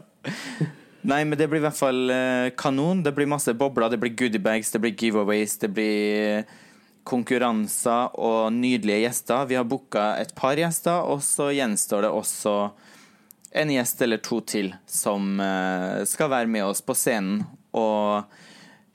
Nei, 1.03 1.25
men 1.27 1.37
det 1.37 1.49
blir 1.51 1.61
i 1.61 1.67
hvert 1.67 1.77
fall 1.77 2.13
eh, 2.15 2.49
kanon. 2.57 3.03
Det 3.05 3.13
blir 3.17 3.29
masse 3.29 3.53
bobler, 3.59 3.91
det 3.93 3.99
blir 4.01 4.15
goodiebags, 4.17 4.71
det 4.73 4.81
blir 4.85 4.95
giveaways, 4.95 5.59
det 5.61 5.73
blir 5.75 6.47
konkurranser 7.05 8.15
og 8.23 8.53
nydelige 8.55 9.03
gjester. 9.03 9.49
Vi 9.51 9.59
har 9.59 9.69
booka 9.69 10.13
et 10.23 10.33
par 10.39 10.57
gjester, 10.57 11.03
og 11.03 11.21
så 11.27 11.51
gjenstår 11.53 12.07
det 12.07 12.15
også 12.15 12.57
en 13.53 13.75
gjest 13.75 14.01
eller 14.07 14.23
to 14.25 14.41
til 14.49 14.73
som 14.89 15.37
eh, 15.43 16.07
skal 16.09 16.33
være 16.33 16.49
med 16.49 16.65
oss 16.71 16.81
på 16.81 16.97
scenen 16.97 17.43
og 17.77 18.31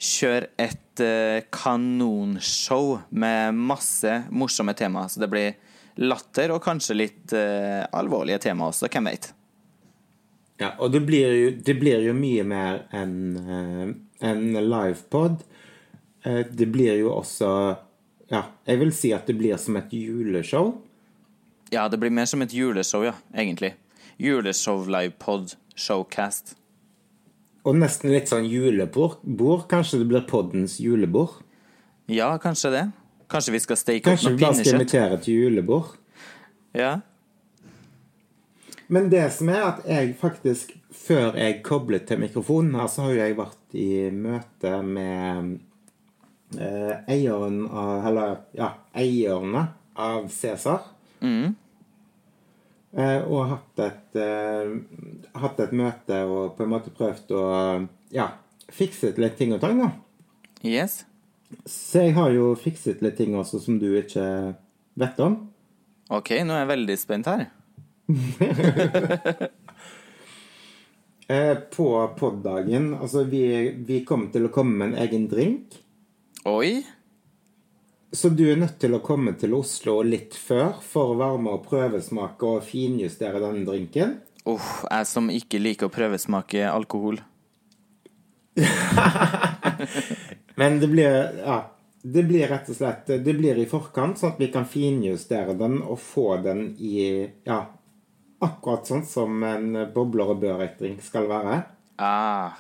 kjøre 0.02 0.50
et 0.62 0.87
et 0.98 1.06
eh, 1.06 1.46
kanonshow 1.54 3.00
med 3.10 3.54
masse 3.54 4.24
morsomme 4.30 4.74
temaer. 4.74 5.08
Så 5.08 5.22
det 5.22 5.30
blir 5.32 5.56
latter 5.98 6.54
og 6.54 6.62
kanskje 6.62 6.98
litt 6.98 7.34
uh, 7.34 7.86
alvorlige 7.98 8.38
tema 8.46 8.68
også, 8.70 8.90
hvem 8.92 9.10
veit. 9.10 9.32
Ja, 10.62 10.76
og 10.78 10.92
det 10.94 11.02
blir 11.06 11.34
jo, 11.34 11.48
det 11.66 11.74
blir 11.80 12.04
jo 12.06 12.14
mye 12.18 12.44
mer 12.46 12.84
enn 12.94 13.16
uh, 13.38 13.88
en 14.26 14.44
livepod. 14.54 15.42
Uh, 16.26 16.44
det 16.50 16.70
blir 16.74 16.98
jo 17.02 17.14
også 17.16 17.50
Ja, 18.28 18.44
jeg 18.68 18.82
vil 18.82 18.90
si 18.92 19.14
at 19.16 19.30
det 19.30 19.38
blir 19.40 19.56
som 19.58 19.78
et 19.80 19.94
juleshow. 19.96 20.74
Ja, 21.72 21.88
det 21.88 21.98
blir 22.02 22.12
mer 22.12 22.28
som 22.28 22.44
et 22.44 22.54
juleshow, 22.54 23.06
ja, 23.08 23.14
egentlig. 23.34 23.74
Juleshow, 24.20 24.84
livepod, 24.84 25.56
showcast. 25.80 26.58
Og 27.66 27.76
nesten 27.76 28.12
litt 28.14 28.30
sånn 28.30 28.46
julebord. 28.48 29.18
Kanskje 29.72 30.00
det 30.04 30.08
blir 30.12 30.26
poddens 30.30 30.78
julebord? 30.80 31.42
Ja, 32.08 32.30
kanskje 32.40 32.72
det. 32.72 32.86
Kanskje 33.28 33.52
vi 33.58 33.60
skal 33.60 33.78
steke 33.82 34.04
opp 34.06 34.14
Kanskje 34.14 34.32
vi 34.32 34.40
bare 34.44 34.54
skal 34.54 34.64
pinnekjøtt? 34.64 34.82
invitere 34.82 35.18
til 35.26 35.34
julebord? 35.44 35.96
Ja. 36.78 36.94
Men 38.88 39.10
det 39.12 39.26
som 39.36 39.50
er 39.52 39.66
at 39.68 39.82
jeg 39.90 40.14
faktisk, 40.16 40.72
før 40.96 41.36
jeg 41.36 41.58
koblet 41.66 42.06
til 42.08 42.22
mikrofonen 42.24 42.78
her, 42.80 42.88
så 42.88 43.02
har 43.04 43.12
jo 43.12 43.20
jeg 43.20 43.36
vært 43.36 43.76
i 43.76 43.90
møte 44.16 44.72
med 44.88 45.58
eh, 46.56 46.94
eieren 47.12 47.66
av 47.68 48.06
Eller 48.08 48.38
ja, 48.56 48.70
eierne 48.96 49.66
av 50.00 50.30
Cæsar. 50.32 50.86
Mm. 51.20 51.58
Eh, 52.98 53.22
og 53.30 53.52
hatt 53.52 53.84
et, 53.86 54.16
eh, 54.18 54.72
hatt 55.38 55.60
et 55.62 55.74
møte 55.78 56.24
og 56.26 56.56
på 56.58 56.66
en 56.66 56.72
måte 56.72 56.94
prøvd 56.98 57.34
å 57.38 57.44
ja, 58.14 58.32
fikset 58.74 59.20
litt 59.22 59.38
ting 59.38 59.54
og 59.54 59.62
tang, 59.62 59.78
da. 59.84 59.92
Yes. 60.66 61.04
Så 61.70 62.08
jeg 62.08 62.16
har 62.18 62.32
jo 62.34 62.50
fikset 62.60 63.04
litt 63.06 63.20
ting 63.20 63.38
også 63.38 63.62
som 63.64 63.78
du 63.80 63.92
ikke 64.00 64.26
vet 64.98 65.22
om. 65.24 65.38
OK, 66.10 66.34
nå 66.42 66.56
er 66.56 66.64
jeg 66.64 66.74
veldig 66.74 66.98
spent 66.98 67.30
her. 67.30 67.48
Eh, 71.28 71.56
på 71.76 72.16
poddagen 72.20 72.94
Altså, 72.94 73.24
vi, 73.28 73.42
vi 73.84 74.00
kommer 74.08 74.32
til 74.32 74.48
å 74.48 74.52
komme 74.54 74.78
med 74.80 74.94
en 74.94 75.02
egen 75.04 75.26
drink. 75.28 75.76
Oi. 76.48 76.86
Så 78.12 78.30
du 78.30 78.46
er 78.52 78.60
nødt 78.60 78.78
til 78.80 78.96
å 78.96 79.02
komme 79.04 79.34
til 79.40 79.54
Oslo 79.58 80.00
litt 80.06 80.36
før 80.40 80.78
for 80.84 81.12
å 81.12 81.18
være 81.20 81.40
med 81.44 81.58
og 81.58 81.66
prøvesmake 81.68 82.48
og 82.48 82.64
finjustere 82.64 83.42
denne 83.44 83.66
drinken. 83.68 84.14
Uff, 84.48 84.86
jeg 84.88 85.08
som 85.10 85.28
ikke 85.34 85.60
liker 85.60 85.90
å 85.90 85.94
prøvesmake 85.94 86.64
alkohol. 86.72 87.20
Men 90.60 90.80
det 90.80 90.92
blir 90.94 91.42
Ja. 91.44 91.66
Det 92.08 92.24
blir 92.24 92.48
rett 92.48 92.70
og 92.72 92.76
slett 92.78 93.10
Det 93.10 93.34
blir 93.36 93.58
i 93.60 93.66
forkant, 93.68 94.16
sånn 94.20 94.32
at 94.32 94.40
vi 94.40 94.48
kan 94.54 94.64
finjustere 94.70 95.58
den 95.60 95.82
og 95.82 95.98
få 96.00 96.38
den 96.46 96.70
i 96.80 97.26
Ja, 97.44 97.58
akkurat 98.40 98.88
sånn 98.88 99.04
som 99.04 99.44
en 99.44 99.74
bobler 99.94 100.32
og 100.32 100.40
børek-drink 100.40 101.02
skal 101.04 101.28
være. 101.28 101.58
Ah. 101.98 102.54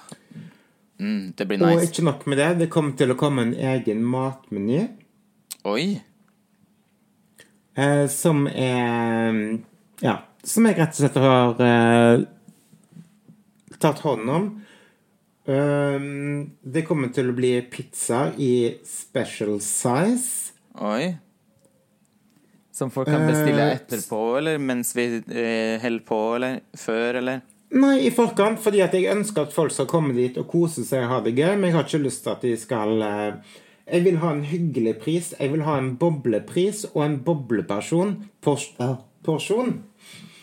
Mm, 0.99 1.33
det 1.37 1.45
blir 1.45 1.61
nice. 1.61 1.77
Og 1.77 1.85
ikke 1.85 2.05
nok 2.09 2.25
med 2.25 2.41
det, 2.41 2.49
det 2.63 2.69
kommer 2.73 2.97
til 2.97 3.13
å 3.13 3.19
komme 3.19 3.45
en 3.45 3.53
egen 3.53 4.03
matmeny. 4.03 4.87
Oi. 5.67 6.01
Eh, 7.75 8.07
som 8.07 8.47
er 8.47 9.59
Ja, 9.99 10.21
som 10.43 10.67
jeg 10.69 10.77
rett 10.77 10.95
og 10.95 11.01
slett 11.01 11.19
har 11.19 11.61
eh, 11.65 12.23
tatt 13.81 13.99
hånd 14.05 14.31
om. 14.31 14.47
Um, 15.47 16.41
det 16.63 16.83
kommer 16.87 17.11
til 17.15 17.31
å 17.31 17.35
bli 17.35 17.53
pizza 17.71 18.29
i 18.35 18.77
special 18.87 19.59
size. 19.63 20.53
Oi. 20.79 21.15
Som 22.71 22.91
folk 22.93 23.07
kan 23.09 23.27
bestille 23.27 23.67
Eh, 23.67 23.75
etterpå, 23.75 24.23
eller 24.37 24.57
mens 24.59 24.95
vi 24.95 25.05
eh, 25.17 25.81
holder 25.81 26.03
på, 26.05 26.19
eller 26.35 26.59
før, 26.77 27.21
eller? 27.21 27.39
Nei, 27.75 27.95
i 28.07 28.11
forkant, 28.11 28.59
fordi 28.63 28.83
at 28.85 28.93
jeg 28.95 29.11
ønsker 29.11 29.47
at 29.47 29.55
folk 29.55 29.73
skal 29.75 29.87
komme 29.89 30.13
dit 30.15 30.37
og 30.39 30.47
kose 30.51 30.85
seg 30.87 31.03
og 31.07 31.11
ha 31.11 31.21
det 31.25 31.35
gøy, 31.35 31.55
men 31.55 31.71
jeg 31.71 31.75
har 31.75 31.87
ikke 31.87 32.05
lyst 32.05 32.23
til 32.23 32.35
at 32.35 32.45
de 32.45 32.53
skal 32.59 33.01
eh, 33.07 33.55
Jeg 33.87 34.03
vil 34.03 34.19
ha 34.19 34.33
en 34.35 34.43
hyggelig 34.43 34.97
pris. 34.99 35.31
Jeg 35.39 35.53
vil 35.53 35.63
ha 35.63 35.77
en 35.79 35.93
boblepris 35.99 36.85
og 36.93 37.05
en 37.05 37.17
bobleperson. 37.23 38.17
Pors 38.43 38.67
eh, 38.83 38.97
porsjon. 39.23 39.77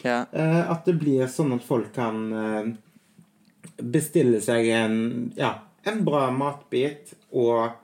Ja. 0.04 0.24
Eh, 0.32 0.60
at 0.70 0.88
det 0.88 0.96
blir 1.00 1.28
sånn 1.32 1.54
at 1.56 1.64
folk 1.64 1.92
kan 1.96 2.24
eh, 2.32 2.72
bestille 3.80 4.40
seg 4.44 4.68
en 4.72 4.98
ja, 5.36 5.54
en 5.84 6.02
bra 6.04 6.28
matbit 6.32 7.14
og 7.32 7.76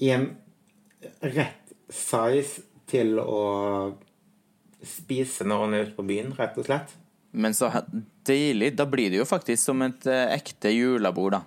i 0.00 0.10
en 0.12 0.30
rett 1.20 1.74
size 1.92 2.64
til 2.90 3.18
å 3.20 3.44
spise 4.84 5.46
når 5.48 5.62
hun 5.62 5.74
er 5.76 5.86
ute 5.86 5.96
på 5.96 6.06
byen, 6.06 6.32
rett 6.36 6.56
og 6.60 6.68
slett. 6.68 6.92
Men 7.34 7.56
så 7.56 7.70
deilig. 8.26 8.74
Da 8.78 8.86
blir 8.86 9.10
det 9.10 9.20
jo 9.22 9.28
faktisk 9.28 9.62
som 9.64 9.82
et 9.86 10.06
eh, 10.06 10.36
ekte 10.36 10.72
julebord, 10.74 11.38
da. 11.38 11.42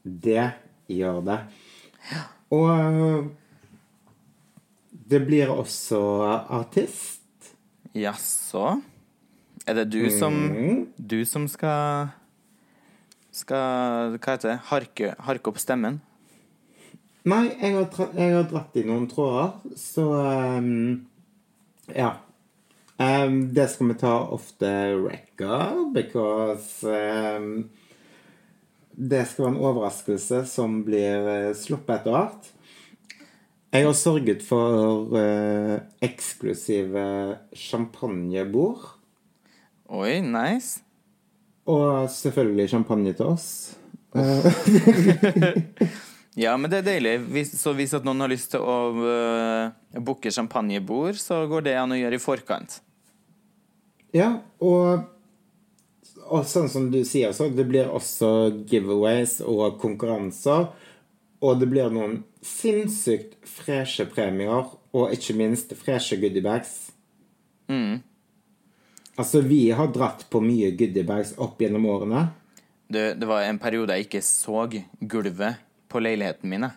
Det 0.00 0.46
gjør 0.90 1.20
det. 1.26 1.38
Og 2.50 3.30
det 5.10 5.20
blir 5.26 5.50
også 5.52 6.00
artist. 6.50 7.20
Jaså? 7.94 8.80
Er 9.66 9.74
det 9.74 9.90
du 9.92 10.10
som 10.10 10.34
Mm. 10.34 10.86
Du 10.96 11.24
som 11.24 11.48
skal 11.48 12.08
Skal 13.32 14.18
Hva 14.18 14.32
heter 14.32 14.48
det? 14.50 14.60
Harke, 14.70 15.14
harke 15.18 15.48
opp 15.48 15.58
stemmen? 15.58 16.00
Nei, 17.24 17.50
jeg 17.60 17.74
har, 17.76 18.08
jeg 18.16 18.34
har 18.34 18.46
dratt 18.48 18.76
i 18.80 18.82
noen 18.88 19.06
tråder, 19.10 19.52
så 19.76 20.06
um, 20.58 21.06
Ja. 21.94 22.14
Um, 22.98 23.54
det 23.54 23.68
skal 23.70 23.88
vi 23.92 23.94
ta 24.00 24.14
ofte 24.32 24.70
record, 24.96 25.92
because 25.94 26.82
ehm, 26.84 27.70
Det 29.00 29.22
skal 29.28 29.46
være 29.46 29.54
en 29.54 29.64
overraskelse 29.64 30.42
som 30.50 30.80
blir 30.84 31.28
eh, 31.32 31.52
sluppet 31.56 32.00
etter 32.00 32.16
hvert. 32.16 32.50
Jeg 33.70 33.86
har 33.86 33.94
sørget 33.94 34.40
for 34.42 35.12
uh, 35.14 35.76
eksklusive 36.02 37.04
champagnebord. 37.54 38.82
Oi, 39.86 40.18
nice. 40.26 40.82
Og 41.70 42.10
selvfølgelig 42.10 42.66
champagne 42.74 43.14
til 43.14 43.30
oss. 43.30 43.78
Ja, 46.38 46.54
men 46.56 46.70
det 46.70 46.80
er 46.80 46.86
deilig. 46.86 47.16
Hvis, 47.34 47.50
så 47.58 47.72
hvis 47.74 47.94
at 47.96 48.04
noen 48.06 48.22
har 48.22 48.30
lyst 48.30 48.52
til 48.52 48.62
å 48.62 48.76
uh, 49.02 49.98
booke 49.98 50.30
champagnebord, 50.30 51.18
så 51.18 51.42
går 51.50 51.64
det 51.66 51.74
an 51.76 51.90
å 51.90 51.98
gjøre 51.98 52.20
i 52.20 52.22
forkant. 52.22 52.76
Ja, 54.14 54.36
og, 54.62 55.08
og 56.30 56.46
sånn 56.46 56.68
som 56.70 56.86
du 56.92 57.00
sier, 57.06 57.32
så 57.34 57.48
det 57.50 57.66
blir 57.66 57.90
også 57.90 58.30
giveaways 58.70 59.40
og 59.42 59.80
konkurranser. 59.82 60.68
Og 61.40 61.56
det 61.60 61.70
blir 61.72 61.90
noen 61.92 62.20
sinnssykt 62.44 63.38
freshe 63.48 64.04
premier, 64.06 64.68
og 64.92 65.14
ikke 65.14 65.36
minst 65.38 65.72
freshe 65.78 66.18
goodiebags. 66.20 66.90
Mm. 67.70 68.02
Altså, 69.16 69.40
vi 69.44 69.70
har 69.74 69.90
dratt 69.92 70.26
på 70.30 70.42
mye 70.44 70.70
goodiebags 70.76 71.32
opp 71.40 71.60
gjennom 71.60 71.88
årene. 71.90 72.28
Det, 72.90 73.14
det 73.20 73.26
var 73.28 73.46
en 73.46 73.60
periode 73.62 73.96
jeg 73.96 74.08
ikke 74.08 74.22
så 74.26 74.66
gulvet 75.00 75.60
på 75.90 76.02
leiligheten 76.02 76.50
min. 76.50 76.68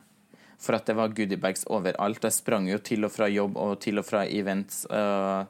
For 0.63 0.77
at 0.77 0.87
det 0.87 0.95
var 0.97 1.13
goodiebags 1.15 1.67
overalt. 1.67 2.23
Jeg 2.23 2.35
sprang 2.35 2.69
jo 2.71 2.79
til 2.79 3.05
og 3.05 3.13
fra 3.13 3.27
jobb 3.31 3.57
og 3.59 3.77
til 3.83 3.99
og 3.99 4.07
fra 4.07 4.23
events. 4.25 4.85
Uh, 4.87 5.43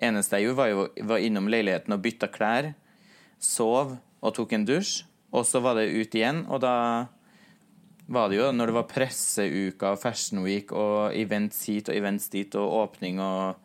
eneste 0.00 0.38
jeg 0.38 0.48
gjorde, 0.48 0.60
var 0.60 0.70
jo 0.70 0.86
var 1.10 1.24
innom 1.24 1.50
leiligheten 1.50 1.96
og 1.96 2.04
bytta 2.04 2.30
klær. 2.30 2.70
Sov 3.40 3.96
og 4.20 4.36
tok 4.36 4.52
en 4.56 4.66
dusj. 4.68 5.00
Og 5.30 5.46
så 5.46 5.60
var 5.62 5.78
det 5.78 5.90
ut 5.94 6.14
igjen, 6.18 6.42
og 6.50 6.58
da 6.64 6.74
var 8.10 8.30
det 8.30 8.40
jo 8.40 8.48
når 8.50 8.70
det 8.70 8.74
var 8.74 8.88
presseuka 8.90 9.92
og 9.94 10.00
Fashion 10.02 10.42
Week 10.42 10.72
og 10.74 11.14
events 11.14 11.62
hit 11.70 11.90
og 11.90 11.94
events 11.94 12.26
dit 12.32 12.56
og 12.58 12.72
åpning 12.80 13.20
og, 13.22 13.60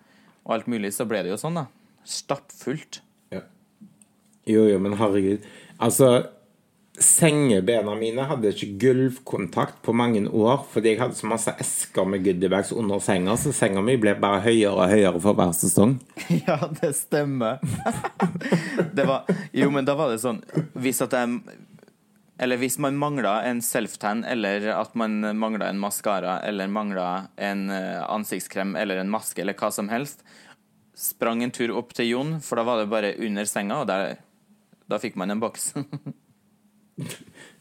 og 0.46 0.54
alt 0.54 0.70
mulig, 0.70 0.94
så 0.94 1.08
ble 1.10 1.24
det 1.26 1.34
jo 1.34 1.40
sånn, 1.42 1.58
da. 1.58 1.66
Stappfullt. 2.06 3.02
Ja. 3.34 3.42
Jo, 4.46 4.68
jo, 4.70 4.78
men 4.82 4.94
herregud. 5.00 5.48
Altså, 5.82 6.12
sengebena 7.02 7.96
mine 8.00 8.24
hadde 8.30 8.52
ikke 8.54 8.70
gulvkontakt 8.80 9.82
på 9.84 9.94
mange 9.96 10.22
år 10.30 10.64
fordi 10.72 10.94
jeg 10.94 11.02
hadde 11.02 11.18
så 11.18 11.28
masse 11.28 11.52
esker 11.60 12.08
med 12.08 12.24
goodiebags 12.24 12.72
under 12.76 13.02
senga, 13.04 13.36
så 13.40 13.52
senga 13.56 13.84
mi 13.84 13.98
ble 14.00 14.16
bare 14.20 14.44
høyere 14.46 14.74
og 14.74 14.94
høyere 14.94 15.22
for 15.24 15.38
hver 15.38 15.54
sesong. 15.58 15.98
Ja, 16.46 16.58
det 16.82 16.94
stemmer. 16.98 17.62
det 18.98 19.06
var, 19.08 19.30
jo, 19.56 19.70
men 19.74 19.88
da 19.88 19.96
var 19.98 20.12
det 20.12 20.22
sånn 20.24 20.42
Hvis 20.74 21.02
at 21.04 21.14
jeg 21.16 21.40
Eller 22.42 22.60
hvis 22.60 22.78
man 22.82 22.98
mangla 23.00 23.38
en 23.48 23.62
self-tan, 23.64 24.26
eller 24.28 24.68
at 24.76 24.96
man 25.00 25.22
mangla 25.40 25.70
en 25.72 25.80
maskara, 25.80 26.40
eller 26.44 26.68
mangla 26.68 27.30
en 27.40 27.70
eh, 27.72 28.02
ansiktskrem 28.04 28.76
eller 28.76 29.00
en 29.00 29.12
maske, 29.12 29.40
eller 29.42 29.56
hva 29.56 29.72
som 29.72 29.88
helst, 29.88 30.26
sprang 30.96 31.44
en 31.44 31.54
tur 31.56 31.72
opp 31.80 31.96
til 31.96 32.12
Jon, 32.12 32.36
for 32.44 32.60
da 32.60 32.68
var 32.68 32.82
det 32.82 32.92
bare 32.92 33.16
under 33.24 33.48
senga, 33.48 33.80
og 33.84 33.88
der, 33.88 34.18
da 34.92 35.00
fikk 35.00 35.16
man 35.20 35.32
en 35.32 35.44
boks. 35.44 35.72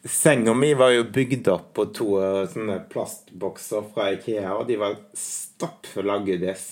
Senga 0.05 0.53
mi 0.53 0.73
var 0.77 0.93
jo 0.93 1.03
bygd 1.11 1.47
opp 1.51 1.71
på 1.75 1.85
to 1.97 2.07
eh, 2.21 2.41
sånne 2.51 2.77
plastbokser 2.91 3.87
fra 3.93 4.11
Ikea, 4.15 4.53
og 4.55 4.67
de 4.69 4.77
var 4.79 4.95
stappfulle 5.17 6.13
av 6.13 6.25
goodies. 6.27 6.67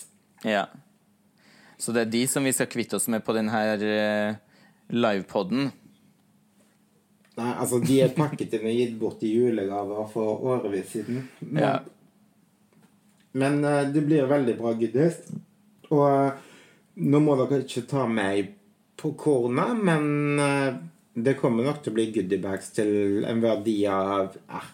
Ja. 0.47 0.67
Så 1.77 1.91
det 1.95 2.05
er 2.05 2.11
de 2.13 2.21
som 2.29 2.45
vi 2.45 2.53
skal 2.55 2.69
kvitte 2.71 2.95
oss 2.99 3.09
med 3.11 3.23
på 3.25 3.33
denne 3.35 3.63
uh, 3.81 4.35
livepoden. 4.93 5.71
Nei, 7.33 7.49
altså, 7.57 7.79
de 7.81 7.97
er 8.05 8.13
pakket 8.13 8.53
inn 8.59 8.67
og 8.69 8.77
gitt 8.77 8.95
bort 9.01 9.23
i 9.25 9.31
julegaver 9.33 10.05
for 10.13 10.43
årevis 10.53 10.91
siden. 10.93 11.23
Men, 11.41 11.63
Ja. 11.63 11.73
men 13.33 13.63
eh, 13.65 13.87
det 13.89 14.03
blir 14.05 14.29
veldig 14.29 14.53
bra 14.59 14.73
goodies. 14.77 15.17
Og 15.89 16.03
eh, 16.05 16.35
nå 17.01 17.19
må 17.25 17.35
dere 17.41 17.63
ikke 17.65 17.87
ta 17.89 18.05
meg 18.07 18.53
på 19.01 19.15
kornet, 19.17 19.73
men 19.81 20.39
eh, 20.39 20.77
det 21.13 21.35
kommer 21.37 21.67
nok 21.67 21.83
til 21.83 21.93
å 21.93 21.97
bli 21.97 22.07
goodiebags 22.15 22.71
til 22.73 23.23
en 23.29 23.41
verdi 23.43 23.75
av 23.89 24.33
eh, 24.49 24.69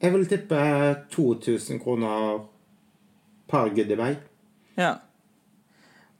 Jeg 0.00 0.14
vil 0.14 0.28
tippe 0.28 0.60
2000 1.12 1.80
kroner 1.82 2.38
per 3.50 3.72
goodiebag. 3.74 4.20
Ja. 4.78 4.94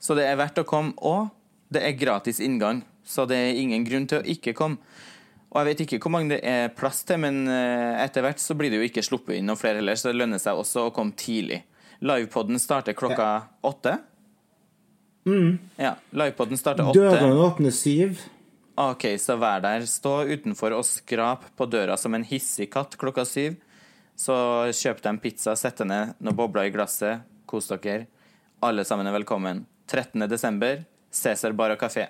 Så 0.01 0.17
det 0.19 0.27
er 0.29 0.37
verdt 0.41 0.61
å 0.61 0.67
komme, 0.69 0.93
og 0.97 1.31
det 1.73 1.85
er 1.87 1.97
gratis 1.97 2.41
inngang. 2.45 2.83
Så 3.07 3.25
det 3.29 3.39
er 3.39 3.61
ingen 3.61 3.87
grunn 3.87 4.09
til 4.11 4.21
å 4.21 4.27
ikke 4.29 4.53
komme. 4.59 4.83
Og 5.51 5.59
jeg 5.61 5.69
vet 5.71 5.81
ikke 5.87 5.99
hvor 6.05 6.13
mange 6.15 6.35
det 6.35 6.43
er 6.47 6.75
plass 6.77 7.01
til, 7.09 7.23
men 7.25 7.43
eh, 7.51 8.03
etter 8.05 8.23
hvert 8.27 8.43
så 8.43 8.55
blir 8.59 8.71
det 8.71 8.83
jo 8.83 8.87
ikke 8.87 9.03
sluppet 9.03 9.39
inn 9.39 9.49
noen 9.49 9.59
flere 9.59 9.81
heller, 9.81 9.97
så 9.99 10.11
det 10.11 10.21
lønner 10.21 10.43
seg 10.43 10.61
også 10.61 10.87
å 10.89 10.93
komme 10.95 11.17
tidlig. 11.19 11.63
Livepoden 12.05 12.61
starter 12.61 12.95
klokka 12.97 13.31
åtte. 13.67 13.97
Ja, 15.81 15.97
livepoden 16.17 16.61
starter 16.61 16.93
åtte. 16.93 17.01
Dørene 17.01 17.41
åpner 17.49 17.75
syv. 17.75 18.21
Ok, 18.79 19.07
så 19.19 19.37
vær 19.41 19.63
der. 19.65 19.85
Stå 19.89 20.23
utenfor 20.31 20.77
og 20.77 20.87
skrap 20.87 21.49
på 21.59 21.67
døra 21.67 21.97
som 21.99 22.15
en 22.15 22.25
hissig 22.27 22.71
katt 22.73 22.97
klokka 23.01 23.27
syv. 23.29 23.59
Så 24.21 24.35
kjøp 24.77 25.01
deg 25.01 25.11
en 25.15 25.21
pizza, 25.21 25.57
sett 25.57 25.81
deg 25.81 25.89
ned, 25.89 26.15
noen 26.21 26.37
bobler 26.37 26.69
i 26.69 26.73
glasset, 26.75 27.25
kos 27.49 27.71
dere. 27.73 28.07
Alle 28.61 28.85
sammen 28.85 29.09
er 29.09 29.17
velkommen. 29.17 29.65
13. 29.89 30.29
desember, 30.31 30.85
Cæsar 31.11 31.57
bar 31.57 31.73
og 31.75 31.81
kafé. 31.81 32.07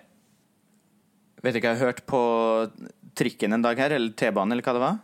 Vet 1.41 1.57
ikke, 1.57 1.71
jeg 1.71 1.79
har 1.79 1.87
hørt 1.89 2.03
på 2.11 2.21
trikken 3.17 3.57
en 3.57 3.63
dag 3.65 3.79
her, 3.81 3.95
eller 3.97 4.13
T-banen, 4.13 4.53
eller 4.53 4.67
hva 4.67 4.75
det 4.77 4.83
var. 4.83 4.99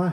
Nei. 0.00 0.12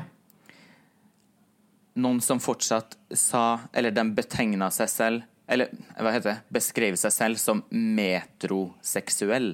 Noen 2.01 2.19
som 2.23 2.41
fortsatt 2.43 2.97
sa, 3.15 3.61
eller 3.73 3.93
de 3.95 4.03
betegna 4.17 4.67
seg 4.73 4.91
selv, 4.91 5.29
eller 5.51 5.71
hva 5.97 6.13
heter 6.15 6.29
det, 6.31 6.37
Beskrevet 6.53 7.01
seg 7.01 7.13
selv 7.15 7.41
som 7.41 7.63
metroseksuell. 7.69 9.53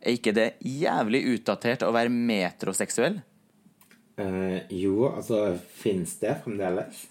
Er 0.00 0.16
ikke 0.16 0.34
det 0.36 0.48
jævlig 0.64 1.22
utdatert 1.34 1.84
å 1.86 1.92
være 1.94 2.12
metroseksuell? 2.12 3.20
Eh, 4.16 4.58
jo, 4.72 5.10
altså 5.10 5.58
Fins 5.76 6.16
det 6.22 6.38
fremdeles? 6.44 7.04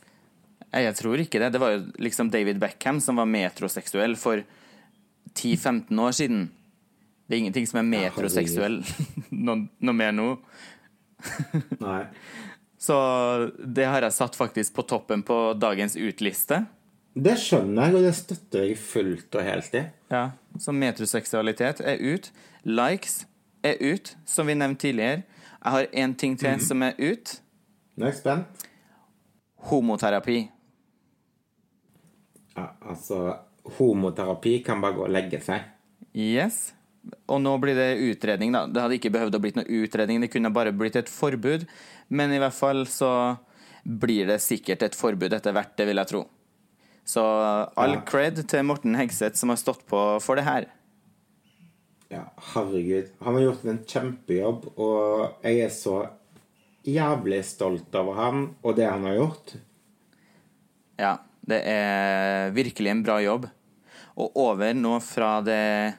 Jeg 0.76 0.96
tror 0.98 1.22
ikke 1.22 1.40
det. 1.40 1.54
Det 1.56 1.62
var 1.62 1.76
jo 1.76 1.84
liksom 2.04 2.32
David 2.34 2.60
Beckham 2.60 3.00
som 3.04 3.22
var 3.22 3.30
metroseksuell 3.30 4.18
for 4.20 4.42
10-15 5.36 6.02
år 6.02 6.16
siden. 6.16 6.48
Det 7.26 7.38
er 7.38 7.44
ingenting 7.46 7.68
som 7.70 7.80
er 7.82 7.88
metroseksuell 7.90 8.82
noe, 9.46 9.68
noe 9.80 9.98
mer 9.98 10.12
nå. 10.16 10.34
Nei. 11.80 12.02
Så 12.86 12.96
det 13.58 13.88
har 13.88 14.04
jeg 14.06 14.14
satt 14.14 14.36
faktisk 14.38 14.76
på 14.76 14.84
toppen 14.86 15.24
på 15.26 15.56
dagens 15.58 15.96
utliste. 15.98 16.66
Det 17.15 17.38
skjønner 17.39 17.88
jeg, 17.88 17.95
og 17.95 18.04
det 18.04 18.15
støtter 18.17 18.65
jeg 18.65 18.78
fullt 18.82 19.38
og 19.39 19.47
helt 19.47 19.78
i. 19.80 19.86
Ja, 20.12 20.25
Så 20.60 20.73
metroseksualitet 20.75 21.80
er 21.80 22.01
ut. 22.04 22.32
Likes 22.67 23.25
er 23.63 23.80
ut, 23.80 24.15
som 24.25 24.47
vi 24.47 24.56
nevnte 24.56 24.88
tidligere. 24.88 25.23
Jeg 25.63 25.71
har 25.71 25.88
én 25.93 26.15
ting 26.15 26.36
til 26.38 26.60
som 26.60 26.84
er 26.84 26.93
ut. 26.99 27.39
Nå 27.95 28.06
er 28.06 28.12
jeg 28.12 28.19
spent. 28.19 28.67
Homoterapi. 29.69 30.49
Ja, 32.56 32.67
altså 32.82 33.38
Homoterapi 33.78 34.60
kan 34.65 34.82
bare 34.84 34.93
gå 34.93 35.08
og 35.08 35.15
legge 35.15 35.39
seg. 35.41 35.63
Yes. 36.13 36.73
Og 37.32 37.39
nå 37.41 37.56
blir 37.62 37.78
det 37.78 37.89
utredning, 38.12 38.51
da. 38.54 38.65
Det 38.67 38.82
hadde 38.82 38.99
ikke 38.99 39.13
behøvd 39.15 39.38
å 39.38 39.41
blitt 39.41 39.58
noe 39.60 39.82
utredning, 39.84 40.21
det 40.21 40.32
kunne 40.34 40.54
bare 40.54 40.73
blitt 40.75 40.99
et 40.99 41.10
forbud. 41.10 41.65
Men 42.10 42.34
i 42.34 42.39
hvert 42.41 42.56
fall 42.56 42.86
så 42.89 43.12
blir 43.86 44.28
det 44.28 44.41
sikkert 44.43 44.84
et 44.84 44.97
forbud 44.97 45.34
etter 45.34 45.54
hvert, 45.56 45.75
det 45.78 45.88
vil 45.88 46.01
jeg 46.01 46.12
tro. 46.12 46.25
Så 47.06 47.22
all 47.78 47.94
Ja. 47.94 48.02
cred 48.02 48.48
til 48.50 48.63
Morten 48.65 48.96
Hegseth 48.98 49.38
som 49.38 49.50
har 49.50 49.60
stått 49.62 49.86
på 49.88 50.20
for 50.22 50.36
det 50.36 50.44
her. 50.48 50.65
Ja, 52.10 52.24
herregud. 52.54 53.10
Han 53.22 53.34
har 53.36 53.41
gjort 53.41 53.65
en 53.65 53.80
kjempejobb, 53.86 54.65
og 54.78 55.36
jeg 55.44 55.60
er 55.65 55.70
så 55.70 56.10
jævlig 56.86 57.44
stolt 57.46 57.94
over 57.98 58.13
ham 58.15 58.56
og 58.63 58.76
det 58.78 58.89
han 58.89 59.04
har 59.04 59.15
gjort. 59.18 59.56
Ja, 61.00 61.18
det 61.46 61.62
er 61.65 62.52
virkelig 62.56 62.91
en 62.91 63.04
bra 63.04 63.20
jobb. 63.22 63.48
Og 64.18 64.32
over 64.38 64.74
nå 64.74 65.00
fra 65.04 65.41
det 65.44 65.96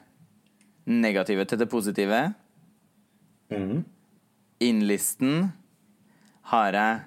negative 0.87 1.45
til 1.45 1.59
det 1.59 1.69
positive. 1.69 2.33
Mm. 3.51 3.83
Innlisten 4.59 5.51
har 6.49 6.71
jeg 6.71 7.01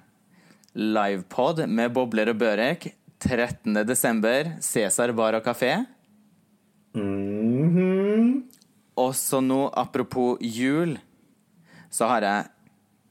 livepod 0.76 1.66
med 1.66 1.92
bobler 1.92 2.30
og 2.30 2.38
børek 2.38 2.92
13. 3.20 3.84
desember, 3.86 4.56
Cæsar 4.60 5.12
bar 5.12 5.36
og 5.38 5.44
kafé. 5.44 5.84
Mhm. 6.94 8.44
Og 8.96 9.14
så 9.14 9.40
nå, 9.40 9.70
apropos 9.72 10.38
jul, 10.40 10.98
så 11.90 12.08
har 12.08 12.22
jeg 12.22 12.48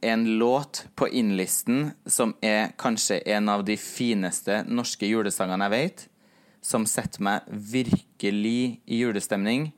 en 0.01 0.25
låt 0.39 0.85
på 0.95 1.07
innlisten 1.07 1.91
som 2.05 2.33
er 2.41 2.71
kanskje 2.77 3.21
en 3.25 3.49
av 3.49 3.65
de 3.65 3.75
fineste 3.77 4.63
norske 4.67 5.07
julesangene 5.07 5.67
jeg 5.67 5.75
vet, 5.75 6.05
som 6.61 6.85
setter 6.87 7.23
meg 7.23 7.47
virkelig 7.49 8.79
i 8.85 9.01
julestemning, 9.01 9.71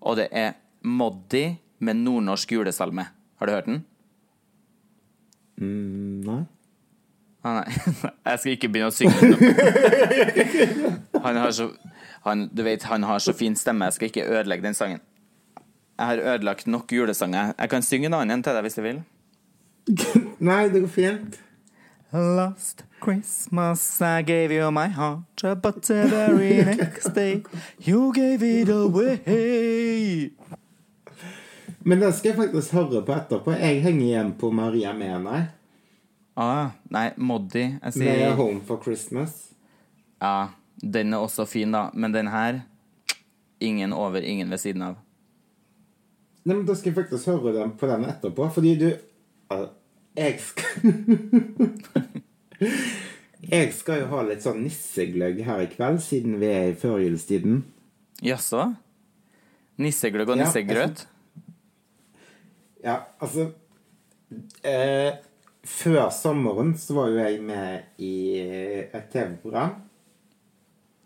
og 0.00 0.20
det 0.20 0.28
er 0.32 0.54
Moddi 0.84 1.56
med 1.80 1.96
nordnorsk 1.96 2.50
julesalme. 2.52 3.06
Har 3.40 3.46
du 3.46 3.52
hørt 3.52 3.68
den? 3.70 3.84
Mm, 5.56 6.20
nei. 6.26 6.42
Ah, 7.44 7.60
nei, 7.60 7.72
jeg 8.30 8.38
skal 8.40 8.54
ikke 8.56 8.68
begynne 8.72 8.88
å 8.88 8.94
synge. 8.94 9.36
Han 11.24 11.36
har 11.36 11.50
så 11.52 11.68
han, 12.24 12.46
Du 12.56 12.62
vet, 12.64 12.82
han 12.88 13.04
har 13.04 13.18
så 13.20 13.34
fin 13.36 13.56
stemme, 13.56 13.84
jeg 13.84 13.98
skal 13.98 14.08
ikke 14.08 14.22
ødelegge 14.24 14.64
den 14.64 14.74
sangen. 14.74 15.00
Jeg 15.98 16.06
har 16.06 16.22
ødelagt 16.34 16.66
nok 16.66 16.92
julesanger. 16.92 17.52
Jeg 17.58 17.70
kan 17.70 17.82
synge 17.84 18.08
en 18.08 18.16
annen 18.16 18.42
til 18.42 18.56
deg 18.56 18.64
hvis 18.64 18.78
du 18.78 18.82
vil. 18.82 19.02
nei, 20.48 20.62
det 20.72 20.80
går 20.86 20.92
fint. 20.94 21.36
Last 22.14 22.84
Christmas 23.02 23.82
I 24.00 24.22
gave 24.22 24.54
you 24.54 24.70
my 24.72 24.86
heart, 24.88 25.44
but 25.60 25.82
the 25.82 26.06
very 26.08 26.64
next 26.64 27.12
day 27.14 27.42
you 27.78 28.12
gave 28.14 28.42
it 28.42 28.68
away. 28.70 30.30
Men 31.82 32.00
det 32.00 32.14
skal 32.14 32.28
jeg 32.30 32.38
faktisk 32.38 32.72
høre 32.72 33.04
på 33.04 33.12
etterpå. 33.18 33.52
Jeg 33.58 33.82
henger 33.82 34.06
igjen 34.06 34.32
på 34.40 34.50
Maria 34.50 34.94
Mena 34.96 35.42
Ah, 36.36 36.70
nei, 36.90 37.12
Moddi. 37.16 37.62
Jeg 37.78 37.92
sier 37.94 38.16
med 38.18 38.32
Home 38.40 38.60
for 38.66 38.80
Christmas. 38.82 39.52
Ja, 40.22 40.48
den 40.82 41.14
er 41.14 41.18
også 41.22 41.44
fin, 41.46 41.70
da. 41.74 41.88
Men 41.94 42.12
den 42.14 42.26
her 42.32 42.62
Ingen 43.62 43.92
over, 43.96 44.18
ingen 44.20 44.50
ved 44.50 44.58
siden 44.60 44.82
av. 44.82 44.94
Nei, 46.44 46.56
men 46.56 46.66
Da 46.66 46.74
skal 46.76 46.90
jeg 46.90 46.96
faktisk 46.98 47.26
høre 47.30 47.52
den 47.54 47.70
på 47.80 47.86
den 47.88 48.04
etterpå, 48.10 48.48
fordi 48.52 48.74
du 48.80 48.88
Jeg 50.18 50.40
skal 50.40 50.64
Jeg 53.50 53.72
skal 53.76 54.00
jo 54.00 54.06
ha 54.10 54.22
litt 54.24 54.42
sånn 54.44 54.62
nissegløgg 54.64 55.42
her 55.44 55.60
i 55.64 55.66
kveld, 55.68 55.98
siden 56.02 56.38
vi 56.40 56.46
er 56.48 56.70
i 56.70 56.76
førjulstiden. 56.80 57.58
Jaså? 58.24 58.62
Nissegløgg 59.84 60.28
og 60.32 60.38
Ja, 60.38 60.44
nissegrøt? 60.46 61.02
Ja, 62.84 62.94
altså 63.20 63.50
eh, 64.64 65.12
Før 65.64 66.10
sommeren 66.12 66.74
så 66.76 66.96
var 66.98 67.08
jo 67.12 67.20
jeg 67.22 67.40
med 67.44 68.00
i 68.04 68.14
et 68.92 69.06
TV-program. 69.12 69.78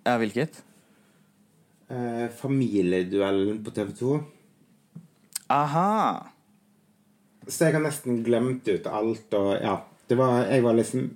Ja, 0.06 0.16
hvilket? 0.18 0.62
Eh, 1.88 2.26
Familieduellen 2.34 3.62
på 3.64 3.70
TV 3.76 3.92
2. 4.00 4.18
Aha! 5.48 5.92
Så 7.48 7.68
jeg 7.68 7.78
har 7.78 7.84
nesten 7.86 8.18
glemt 8.26 8.66
ut 8.68 8.86
alt, 8.92 9.32
og 9.38 9.54
ja 9.62 9.78
Det 10.08 10.18
var 10.18 10.42
Jeg 10.50 10.60
var 10.66 10.74
liksom 10.76 11.06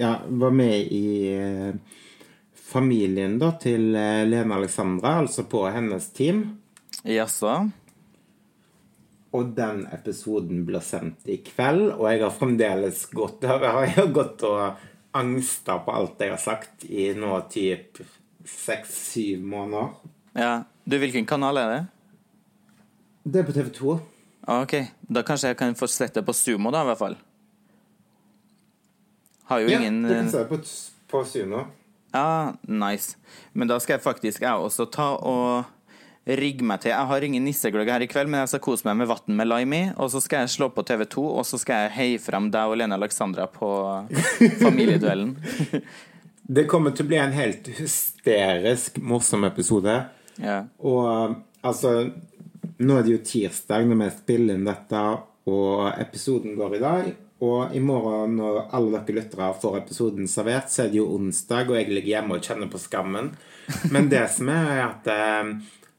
Ja, 0.00 0.14
var 0.26 0.54
med 0.56 0.88
i 0.92 1.28
eh, 1.34 1.74
familien 2.54 3.36
da 3.38 3.50
til 3.60 3.92
eh, 3.94 4.24
Lene 4.26 4.56
Alexandra, 4.56 5.18
altså 5.20 5.44
på 5.46 5.60
hennes 5.70 6.08
team. 6.16 6.40
Jaså? 7.04 7.52
Og 9.34 9.50
den 9.56 9.84
episoden 9.92 10.62
blir 10.66 10.82
sendt 10.84 11.26
i 11.26 11.40
kveld, 11.42 11.88
og 11.96 12.06
jeg 12.10 12.22
har 12.22 12.34
fremdeles 12.34 13.06
gått 13.10 13.42
Jeg 13.48 13.94
har 13.96 14.12
gått 14.14 14.44
og 14.46 14.82
angsta 15.14 15.78
på 15.82 15.94
alt 15.94 16.22
jeg 16.22 16.32
har 16.32 16.40
sagt 16.42 16.84
i 16.90 17.12
nå 17.14 17.36
typ 17.50 18.00
seks-syv 18.44 19.42
måneder. 19.46 19.92
Ja. 20.34 20.54
Du, 20.84 20.98
hvilken 21.00 21.26
kanal 21.26 21.56
er 21.62 21.70
det? 21.70 21.82
Det 23.24 23.40
er 23.40 23.46
på 23.48 23.54
TV 23.56 23.70
2. 23.78 23.94
OK. 24.54 24.74
Da 25.08 25.22
kanskje 25.24 25.52
jeg 25.52 25.58
kan 25.60 25.78
få 25.78 25.86
sett 25.88 26.18
det 26.18 26.24
på 26.26 26.34
sumo, 26.36 26.72
da, 26.74 26.82
i 26.82 26.90
hvert 26.90 27.00
fall. 27.00 27.16
Har 29.48 29.62
jo 29.62 29.70
Ja, 29.70 29.78
ingen 29.80 30.02
du 30.02 30.12
kan 30.14 30.30
se 30.30 30.42
det 30.42 30.48
på, 30.50 30.58
på 31.08 31.24
Sumo. 31.24 31.64
Ja, 32.14 32.54
nice. 32.62 33.16
Men 33.52 33.68
da 33.68 33.78
skal 33.82 33.98
jeg 33.98 34.04
faktisk 34.04 34.42
jeg 34.44 34.52
også 34.52 34.86
ta 34.92 35.08
og 35.16 35.64
rigge 36.24 36.64
meg 36.64 36.80
til. 36.80 36.92
Jeg 36.94 37.10
har 37.10 37.26
ingen 37.26 37.44
nissegløgg 37.44 37.90
her 37.92 38.04
i 38.04 38.08
kveld, 38.08 38.30
men 38.32 38.42
jeg 38.42 38.54
skal 38.54 38.62
kose 38.64 38.86
meg 38.88 38.96
med 39.02 39.10
vann 39.10 39.36
med 39.38 39.50
lime 39.50 39.80
i. 39.80 39.90
Og 40.00 40.10
så 40.12 40.22
skal 40.24 40.44
jeg 40.44 40.54
slå 40.56 40.70
på 40.72 40.84
TV2, 40.88 41.20
og 41.20 41.44
så 41.48 41.60
skal 41.60 41.84
jeg 41.84 41.94
heie 41.98 42.22
frem 42.22 42.48
deg 42.54 42.70
og 42.70 42.80
Lene 42.80 42.96
Alexandra 42.98 43.46
på 43.50 43.70
familieduellen. 44.62 45.36
Det 46.44 46.66
kommer 46.68 46.92
til 46.92 47.06
å 47.06 47.08
bli 47.08 47.16
en 47.16 47.32
helt 47.32 47.68
hysterisk 47.72 48.98
morsom 49.00 49.46
episode. 49.48 49.94
Ja. 50.36 50.64
Og 50.84 51.38
altså 51.64 52.10
Nå 52.74 52.96
er 52.98 53.04
det 53.06 53.12
jo 53.12 53.20
tirsdag 53.24 53.84
når 53.86 53.98
vi 54.00 54.06
spiller 54.16 54.58
inn 54.58 54.66
dette, 54.66 55.00
og 55.46 56.00
episoden 56.00 56.56
går 56.58 56.74
i 56.74 56.80
dag. 56.82 57.10
Og 57.44 57.76
i 57.76 57.80
morgen, 57.84 58.38
når 58.40 58.58
alle 58.74 59.00
dere 59.04 59.20
lyttere 59.20 59.50
får 59.60 59.78
episoden 59.82 60.28
servert, 60.30 60.72
så 60.72 60.84
er 60.84 60.90
det 60.92 60.98
jo 60.98 61.10
onsdag, 61.14 61.68
og 61.68 61.78
jeg 61.78 61.90
ligger 61.92 62.12
hjemme 62.16 62.38
og 62.38 62.48
kjenner 62.48 62.70
på 62.72 62.80
skammen. 62.82 63.30
Men 63.92 64.08
det 64.12 64.24
som 64.32 64.50
er, 64.52 64.70
er 64.74 64.82
at 64.86 65.10
eh, 65.12 65.52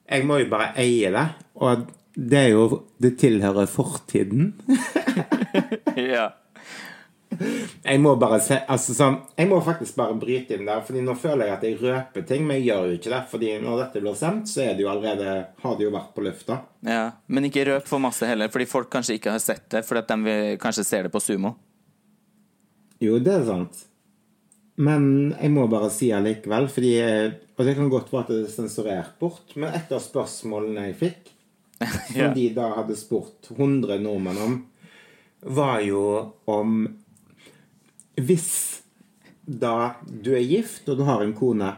jeg 0.10 0.26
må 0.28 0.40
jo 0.42 0.50
bare 0.52 0.72
eie 0.82 1.12
det. 1.14 1.28
Og 1.62 1.86
det 2.16 2.40
er 2.40 2.50
jo 2.54 2.66
Det 3.02 3.18
tilhører 3.20 3.68
fortiden. 3.68 4.54
ja. 6.16 6.30
Jeg 7.84 8.00
må 8.00 8.14
bare 8.16 8.38
se 8.40 8.62
altså 8.72 8.94
sånn, 8.96 9.18
Jeg 9.36 9.50
må 9.50 9.58
faktisk 9.66 9.98
bare 9.98 10.16
bryte 10.16 10.56
inn 10.56 10.68
der, 10.68 10.84
Fordi 10.86 11.02
nå 11.04 11.16
føler 11.20 11.50
jeg 11.50 11.56
at 11.56 11.66
jeg 11.68 11.80
røper 11.82 12.24
ting, 12.30 12.46
men 12.48 12.62
jeg 12.62 12.70
gjør 12.70 12.86
jo 12.88 13.00
ikke 13.00 13.12
det. 13.12 13.22
Fordi 13.34 13.50
når 13.64 13.82
dette 13.84 14.04
blir 14.06 14.20
sendt, 14.20 14.52
så 14.52 14.64
er 14.68 14.78
det 14.78 14.86
jo 14.86 14.92
allerede 14.94 15.34
har 15.64 15.76
det 15.76 15.88
jo 15.88 15.96
vært 15.96 16.14
på 16.16 16.26
lufta. 16.26 16.62
ja. 16.88 17.04
Men 17.28 17.50
ikke 17.50 17.66
røp 17.68 17.90
for 17.90 18.04
masse 18.04 18.30
heller, 18.30 18.52
fordi 18.54 18.70
folk 18.70 18.92
kanskje 18.94 19.18
ikke 19.20 19.36
har 19.36 19.44
sett 19.44 19.68
det, 19.74 19.84
fordi 19.88 20.04
at 20.06 20.16
de 20.16 20.38
kanskje 20.62 20.88
ser 20.88 21.08
det 21.08 21.12
på 21.14 21.24
sumo. 21.24 21.56
Jo, 23.04 23.20
det 23.20 23.34
er 23.34 23.46
sant. 23.50 23.86
Men 24.78 25.06
jeg 25.40 25.52
må 25.56 25.68
bare 25.72 25.88
si 25.94 26.10
allikevel, 26.12 26.66
fordi 26.68 26.90
Og 27.58 27.64
det 27.66 27.76
kan 27.78 27.88
godt 27.90 28.10
være 28.12 28.22
at 28.26 28.32
det 28.34 28.40
er 28.44 28.52
sensurert 28.52 29.14
bort, 29.20 29.54
men 29.56 29.72
et 29.74 29.92
av 29.96 30.02
spørsmålene 30.04 30.90
jeg 30.90 30.96
fikk, 31.00 31.30
som 32.12 32.18
Ja. 32.20 32.34
de 32.36 32.50
da 32.56 32.66
hadde 32.76 32.96
spurt 33.00 33.48
100 33.54 34.00
nordmenn 34.04 34.42
om, 34.44 34.58
var 35.42 35.80
jo 35.86 36.02
om 36.52 36.88
Hvis 38.18 38.82
da 39.46 39.94
du 40.10 40.32
er 40.34 40.42
gift 40.48 40.88
og 40.90 40.98
du 40.98 41.04
har 41.06 41.22
en 41.22 41.34
kone 41.38 41.76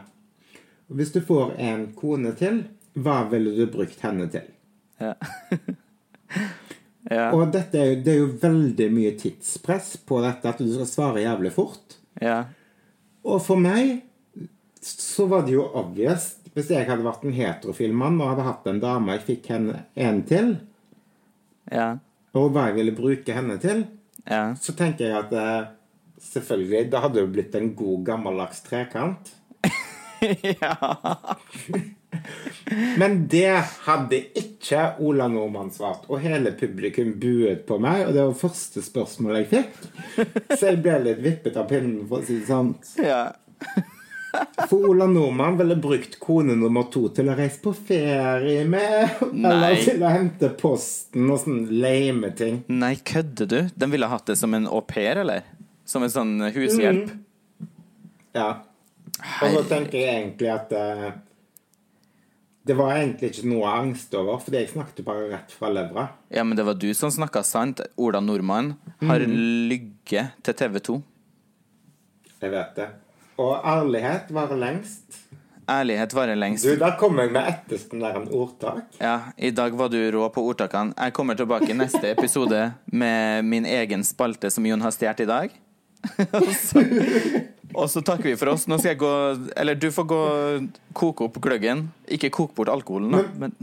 Hvis 0.88 1.10
du 1.12 1.20
får 1.20 1.54
en 1.60 1.92
kone 1.94 2.32
til, 2.38 2.62
hva 2.96 3.20
ville 3.30 3.52
du 3.58 3.66
brukt 3.70 4.00
henne 4.00 4.26
til? 4.32 4.46
Ja. 4.98 5.14
ja. 7.10 7.30
Og 7.34 7.50
dette 7.54 7.78
er, 7.78 7.96
det 8.02 8.14
er 8.14 8.22
jo 8.22 8.30
veldig 8.42 8.88
mye 8.94 9.12
tidspress 9.20 9.96
på 10.08 10.18
dette, 10.24 10.48
at 10.48 10.58
du 10.62 10.70
skal 10.72 10.88
svare 10.90 11.22
jævlig 11.26 11.52
fort. 11.54 11.98
ja. 12.20 12.44
Og 13.28 13.40
for 13.44 13.56
meg 13.60 13.98
så 14.84 15.26
var 15.28 15.42
det 15.46 15.52
jo 15.56 15.64
obvious. 15.76 16.34
Hvis 16.54 16.70
jeg 16.72 16.86
hadde 16.88 17.04
vært 17.04 17.24
en 17.28 17.34
heterofil 17.36 17.92
mann 17.94 18.20
og 18.22 18.30
hadde 18.32 18.46
hatt 18.46 18.66
en 18.70 18.80
dame 18.82 19.12
jeg 19.18 19.24
fikk 19.26 19.46
henne 19.54 19.74
en 19.94 20.22
til, 20.26 20.54
Ja. 21.70 21.98
og 22.34 22.52
hva 22.54 22.66
jeg 22.68 22.74
ville 22.78 22.94
bruke 22.96 23.32
henne 23.36 23.58
til, 23.60 23.84
Ja. 24.28 24.54
så 24.54 24.72
tenker 24.76 25.04
jeg 25.06 25.16
at 25.18 25.32
eh, 25.32 25.66
selvfølgelig, 26.20 26.90
det 26.90 27.00
hadde 27.04 27.20
jo 27.20 27.26
blitt 27.26 27.54
en 27.54 27.74
god 27.76 28.04
gammeldags 28.06 28.60
trekant. 28.64 29.34
Men 32.98 33.26
det 33.28 33.62
hadde 33.86 34.22
ikke 34.34 34.47
Ola 34.98 35.28
Nordmann 35.30 35.70
svart, 35.70 36.08
og 36.10 36.20
hele 36.20 36.52
publikum 36.58 37.14
buet 37.20 37.64
på 37.68 37.78
meg, 37.82 38.06
og 38.08 38.16
det 38.16 38.24
var 38.26 38.40
første 38.40 38.82
spørsmål 38.82 39.38
jeg 39.42 39.50
fikk. 39.52 39.76
Så 40.58 40.72
jeg 40.72 40.80
ble 40.82 40.96
litt 41.04 41.22
vippet 41.24 41.56
av 41.60 41.68
pinnen, 41.70 42.02
for 42.10 42.22
å 42.22 42.26
si 42.26 42.40
det 42.40 42.48
sånn. 42.50 42.74
ja. 43.02 43.28
For 44.68 44.90
Ola 44.90 45.06
Nordmann 45.08 45.56
ville 45.56 45.76
brukt 45.80 46.18
kone 46.20 46.52
nummer 46.58 46.84
to 46.92 47.06
til 47.16 47.30
å 47.32 47.36
reise 47.38 47.62
på 47.64 47.72
ferie 47.72 48.66
med, 48.68 49.22
eller 49.32 49.78
til 49.80 50.02
å 50.04 50.10
hente 50.12 50.50
posten 50.60 51.30
og 51.32 51.40
sånne 51.42 51.78
lame 51.82 52.30
ting. 52.36 52.60
Nei, 52.68 52.92
kødder 53.08 53.48
du? 53.48 53.58
Den 53.74 53.94
ville 53.94 54.10
hatt 54.10 54.28
det 54.28 54.36
som 54.40 54.54
en 54.54 54.68
au 54.68 54.82
pair, 54.84 55.22
eller? 55.24 55.46
Som 55.88 56.04
en 56.04 56.12
sånn 56.12 56.34
hushjelp? 56.52 57.14
Ja. 58.36 58.50
Og 59.42 59.54
så 59.56 59.64
tenker 59.70 59.98
jeg 59.98 60.12
egentlig 60.12 60.50
at 60.52 60.74
eh, 60.76 61.08
det 62.68 62.74
var 62.76 62.98
egentlig 62.98 63.30
ikke 63.32 63.48
noe 63.48 63.68
angst 63.72 64.12
over, 64.18 64.36
fordi 64.44 64.60
jeg 64.60 64.68
snakket 64.74 65.00
bare 65.06 65.30
rett 65.30 65.52
fra 65.56 65.70
levra. 65.72 66.02
Ja, 66.28 66.42
men 66.44 66.58
det 66.58 66.66
var 66.68 66.76
du 66.76 66.90
som 66.92 67.08
snakka 67.08 67.40
sant. 67.46 67.80
Ola 67.96 68.20
Nordmann 68.20 68.74
har 69.08 69.24
lygget 69.24 70.34
til 70.44 70.58
TV 70.58 70.76
2. 70.90 70.96
Jeg 72.44 72.52
vet 72.52 72.76
det. 72.76 72.88
Og 73.40 73.54
ærlighet 73.64 74.28
varer 74.36 74.60
lengst. 74.60 75.22
Ærlighet 75.68 76.12
varer 76.16 76.36
lengst. 76.36 76.68
Du, 76.68 76.76
der 76.76 76.92
kom 77.00 77.16
jeg 77.22 77.32
med 77.32 77.48
ettersten 77.54 78.04
ordtak. 78.04 78.84
Ja, 79.00 79.32
i 79.36 79.50
dag 79.50 79.72
var 79.78 79.88
du 79.88 79.98
rå 80.12 80.28
på 80.34 80.44
ordtakene. 80.44 80.92
Jeg 80.92 81.16
kommer 81.16 81.40
tilbake 81.40 81.72
i 81.72 81.78
neste 81.78 82.12
episode 82.12 82.66
med 82.92 83.48
min 83.48 83.64
egen 83.64 84.04
spalte 84.04 84.52
som 84.52 84.68
Jon 84.68 84.84
har 84.84 84.92
stjålet 84.92 85.24
i 85.24 85.30
dag. 85.32 85.56
og, 87.78 87.90
så, 87.90 88.02
takker 88.02 88.30
vi 88.30 88.36
for 88.40 88.52
oss. 88.52 88.66
Nå 88.70 88.78
skal 88.80 88.94
jeg 88.94 89.00
gå 89.00 89.12
Eller 89.56 89.78
du 89.78 89.88
får 89.94 90.06
gå 90.10 90.22
koke 90.96 91.28
opp 91.28 91.38
gløggen. 91.44 91.86
Ikke 92.10 92.32
koke 92.34 92.56
bort 92.56 92.72
alkoholen, 92.72 93.14
da. 93.14 93.22
Men, 93.38 93.54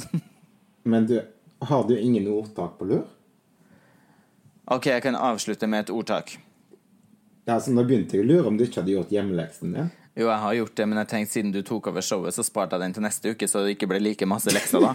Men 0.83 1.05
du, 1.09 1.19
har 1.65 1.85
du 1.87 1.97
ingen 1.97 2.27
ordtak 2.31 2.77
på 2.79 2.87
lur? 2.89 3.05
OK, 4.65 4.89
jeg 4.89 5.03
kan 5.05 5.15
avslutte 5.17 5.67
med 5.69 5.85
et 5.85 5.93
ordtak. 5.93 6.37
Ja, 7.45 7.59
så 7.61 7.73
nå 7.73 7.83
begynte 7.85 8.17
jeg 8.17 8.25
å 8.25 8.29
lure 8.29 8.49
om 8.49 8.57
du 8.57 8.65
ikke 8.65 8.81
hadde 8.81 8.95
gjort 8.95 9.13
hjemmeleksen 9.13 9.75
din. 9.75 9.91
Jo, 10.15 10.29
jeg 10.29 10.39
har 10.41 10.53
gjort 10.55 10.77
det, 10.79 10.85
men 10.87 10.99
jeg 11.01 11.09
tenkte 11.11 11.33
siden 11.35 11.51
du 11.51 11.59
tok 11.65 11.89
over 11.91 12.05
showet, 12.05 12.33
så 12.33 12.43
sparte 12.45 12.77
jeg 12.77 12.85
den 12.85 12.95
til 12.95 13.03
neste 13.03 13.33
uke, 13.35 13.49
så 13.51 13.65
det 13.65 13.75
ikke 13.75 13.89
ble 13.91 13.99
like 13.99 14.27
masse 14.29 14.53
lekser 14.53 14.81
da. 14.81 14.93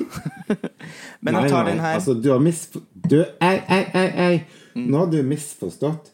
men 1.22 1.36
jeg 1.36 1.52
tar 1.52 1.68
den 1.68 1.82
her. 1.84 1.98
Altså, 1.98 2.14
du 2.16 2.30
har 2.32 2.40
misfor... 2.42 2.82
Du, 2.94 3.18
ei, 3.44 3.58
ei, 3.68 3.82
ei, 4.00 4.08
ei. 4.24 4.80
Nå 4.80 5.04
har 5.04 5.12
du 5.12 5.20
misforstått. 5.26 6.08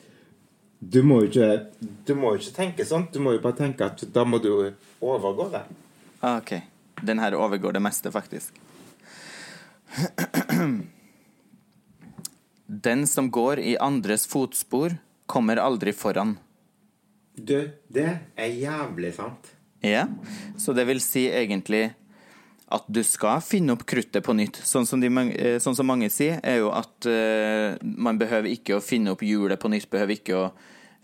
Du 0.78 1.02
må 1.02 1.22
jo 1.24 1.28
ikke 1.30 1.66
Du 2.06 2.14
må 2.18 2.34
jo 2.34 2.40
ikke 2.42 2.56
tenke 2.56 2.84
sånn. 2.88 3.08
Du 3.12 3.20
må 3.22 3.32
jo 3.36 3.42
bare 3.44 3.56
tenke 3.62 3.86
at 3.88 4.04
da 4.12 4.24
må 4.28 4.38
du 4.42 4.50
overgå 5.00 5.48
det. 5.54 5.64
Ah, 6.20 6.38
OK. 6.38 6.52
Den 7.02 7.20
her 7.20 7.36
overgår 7.36 7.72
det 7.76 7.82
meste, 7.84 8.12
faktisk. 8.12 8.54
Den 12.66 13.06
som 13.06 13.30
går 13.30 13.60
i 13.62 13.76
andres 13.78 14.26
fotspor, 14.26 14.96
kommer 15.26 15.56
aldri 15.62 15.92
foran. 15.94 16.36
Du, 17.36 17.70
det 17.88 18.18
er 18.34 18.46
jævlig 18.46 19.14
sant. 19.14 19.52
Ja, 19.84 20.06
så 20.58 20.72
det 20.72 20.86
vil 20.88 21.00
si 21.04 21.26
egentlig 21.28 21.90
at 22.66 22.86
du 22.90 23.02
skal 23.06 23.42
finne 23.46 23.76
opp 23.76 23.84
kruttet 23.86 24.24
på 24.26 24.34
nytt. 24.34 24.58
Sånn 24.66 24.86
som, 24.88 25.02
de, 25.02 25.10
eh, 25.36 25.58
sånn 25.62 25.76
som 25.78 25.86
mange 25.86 26.08
sier, 26.10 26.40
er 26.42 26.60
jo 26.64 26.72
at 26.74 27.06
uh, 27.06 27.76
man 27.82 28.18
behøver 28.18 28.50
ikke 28.50 28.78
å 28.78 28.82
finne 28.82 29.14
opp 29.14 29.22
hjulet 29.22 29.60
på 29.62 29.70
nytt, 29.70 29.86
behøver 29.92 30.16
ikke 30.16 30.40
å 30.40 30.46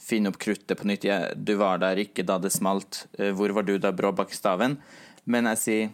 finne 0.02 0.32
opp 0.32 0.40
kruttet 0.42 0.74
på 0.78 0.88
nytt. 0.90 1.06
Jeg, 1.06 1.36
du 1.38 1.54
var 1.60 1.78
der 1.82 2.00
ikke 2.02 2.26
da 2.26 2.40
det 2.42 2.50
smalt. 2.54 3.04
Uh, 3.14 3.30
hvor 3.38 3.54
var 3.54 3.66
du 3.68 3.76
da 3.78 3.94
brå 3.94 4.10
bak 4.16 4.34
staven? 4.34 4.80
Men 5.22 5.46
jeg 5.52 5.62
sier, 5.62 5.92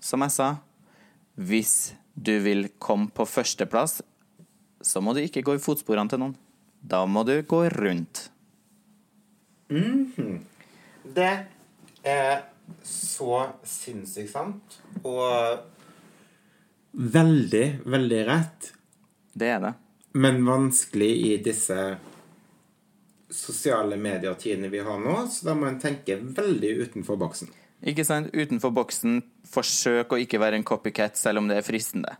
som 0.00 0.24
jeg 0.24 0.32
sa, 0.38 0.54
hvis 1.36 1.74
du 2.16 2.38
vil 2.40 2.70
komme 2.80 3.12
på 3.12 3.28
førsteplass, 3.28 4.00
så 4.80 5.02
må 5.04 5.12
du 5.12 5.20
ikke 5.20 5.44
gå 5.44 5.58
i 5.58 5.60
fotsporene 5.60 6.08
til 6.08 6.22
noen. 6.22 6.36
Da 6.80 7.04
må 7.04 7.26
du 7.28 7.34
gå 7.44 7.66
rundt. 7.76 8.30
Det 11.04 11.32
er 12.08 12.40
så 12.86 13.42
sinnssykt 13.66 14.32
sant. 14.32 14.78
Og 15.02 15.60
veldig, 16.92 17.66
veldig 17.86 18.20
rett. 18.28 18.72
Det 19.32 19.50
er 19.54 19.60
det. 19.64 19.74
Men 20.18 20.42
vanskelig 20.46 21.10
i 21.26 21.36
disse 21.44 21.78
sosiale 23.30 23.96
medier-tidene 23.96 24.68
vi 24.72 24.82
har 24.82 24.98
nå, 24.98 25.16
så 25.30 25.50
da 25.50 25.54
må 25.54 25.68
en 25.68 25.78
tenke 25.80 26.16
veldig 26.18 26.72
utenfor 26.82 27.18
boksen. 27.20 27.52
Ikke 27.86 28.04
sant? 28.04 28.32
Utenfor 28.34 28.74
boksen, 28.74 29.20
forsøk 29.48 30.12
å 30.12 30.18
ikke 30.20 30.40
være 30.42 30.58
en 30.58 30.66
copycat, 30.66 31.16
selv 31.16 31.40
om 31.40 31.48
det 31.48 31.60
er 31.60 31.66
fristende. 31.66 32.16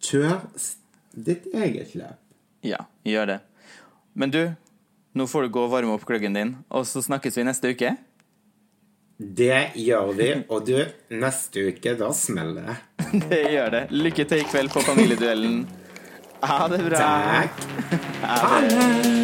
Kjør 0.00 0.38
ditt 1.12 1.50
eget 1.52 1.96
løp. 1.98 2.20
Ja, 2.64 2.84
gjør 3.04 3.34
det. 3.34 3.38
Men 4.14 4.32
du, 4.32 4.42
nå 5.16 5.26
får 5.28 5.46
du 5.46 5.54
gå 5.56 5.66
og 5.66 5.74
varme 5.74 5.96
opp 5.96 6.06
gløggen 6.08 6.36
din, 6.36 6.54
og 6.70 6.86
så 6.88 7.02
snakkes 7.04 7.36
vi 7.40 7.46
neste 7.48 7.74
uke. 7.74 7.96
Det 9.20 9.76
gjør 9.76 10.14
vi, 10.16 10.30
og 10.48 10.64
du, 10.64 10.78
neste 11.12 11.66
uke, 11.68 11.92
da 12.00 12.08
smeller 12.16 12.70
det. 12.70 12.76
Det 13.28 13.42
gjør 13.52 13.74
det. 13.74 13.82
Lykke 13.92 14.24
til 14.30 14.40
i 14.40 14.48
kveld 14.48 14.72
på 14.72 14.84
Familieduellen. 14.86 15.60
Ha 16.40 16.60
det 16.72 16.84
bra. 16.86 17.04
Takk. 17.04 17.64
Ha 18.24 18.60
det. 18.64 19.19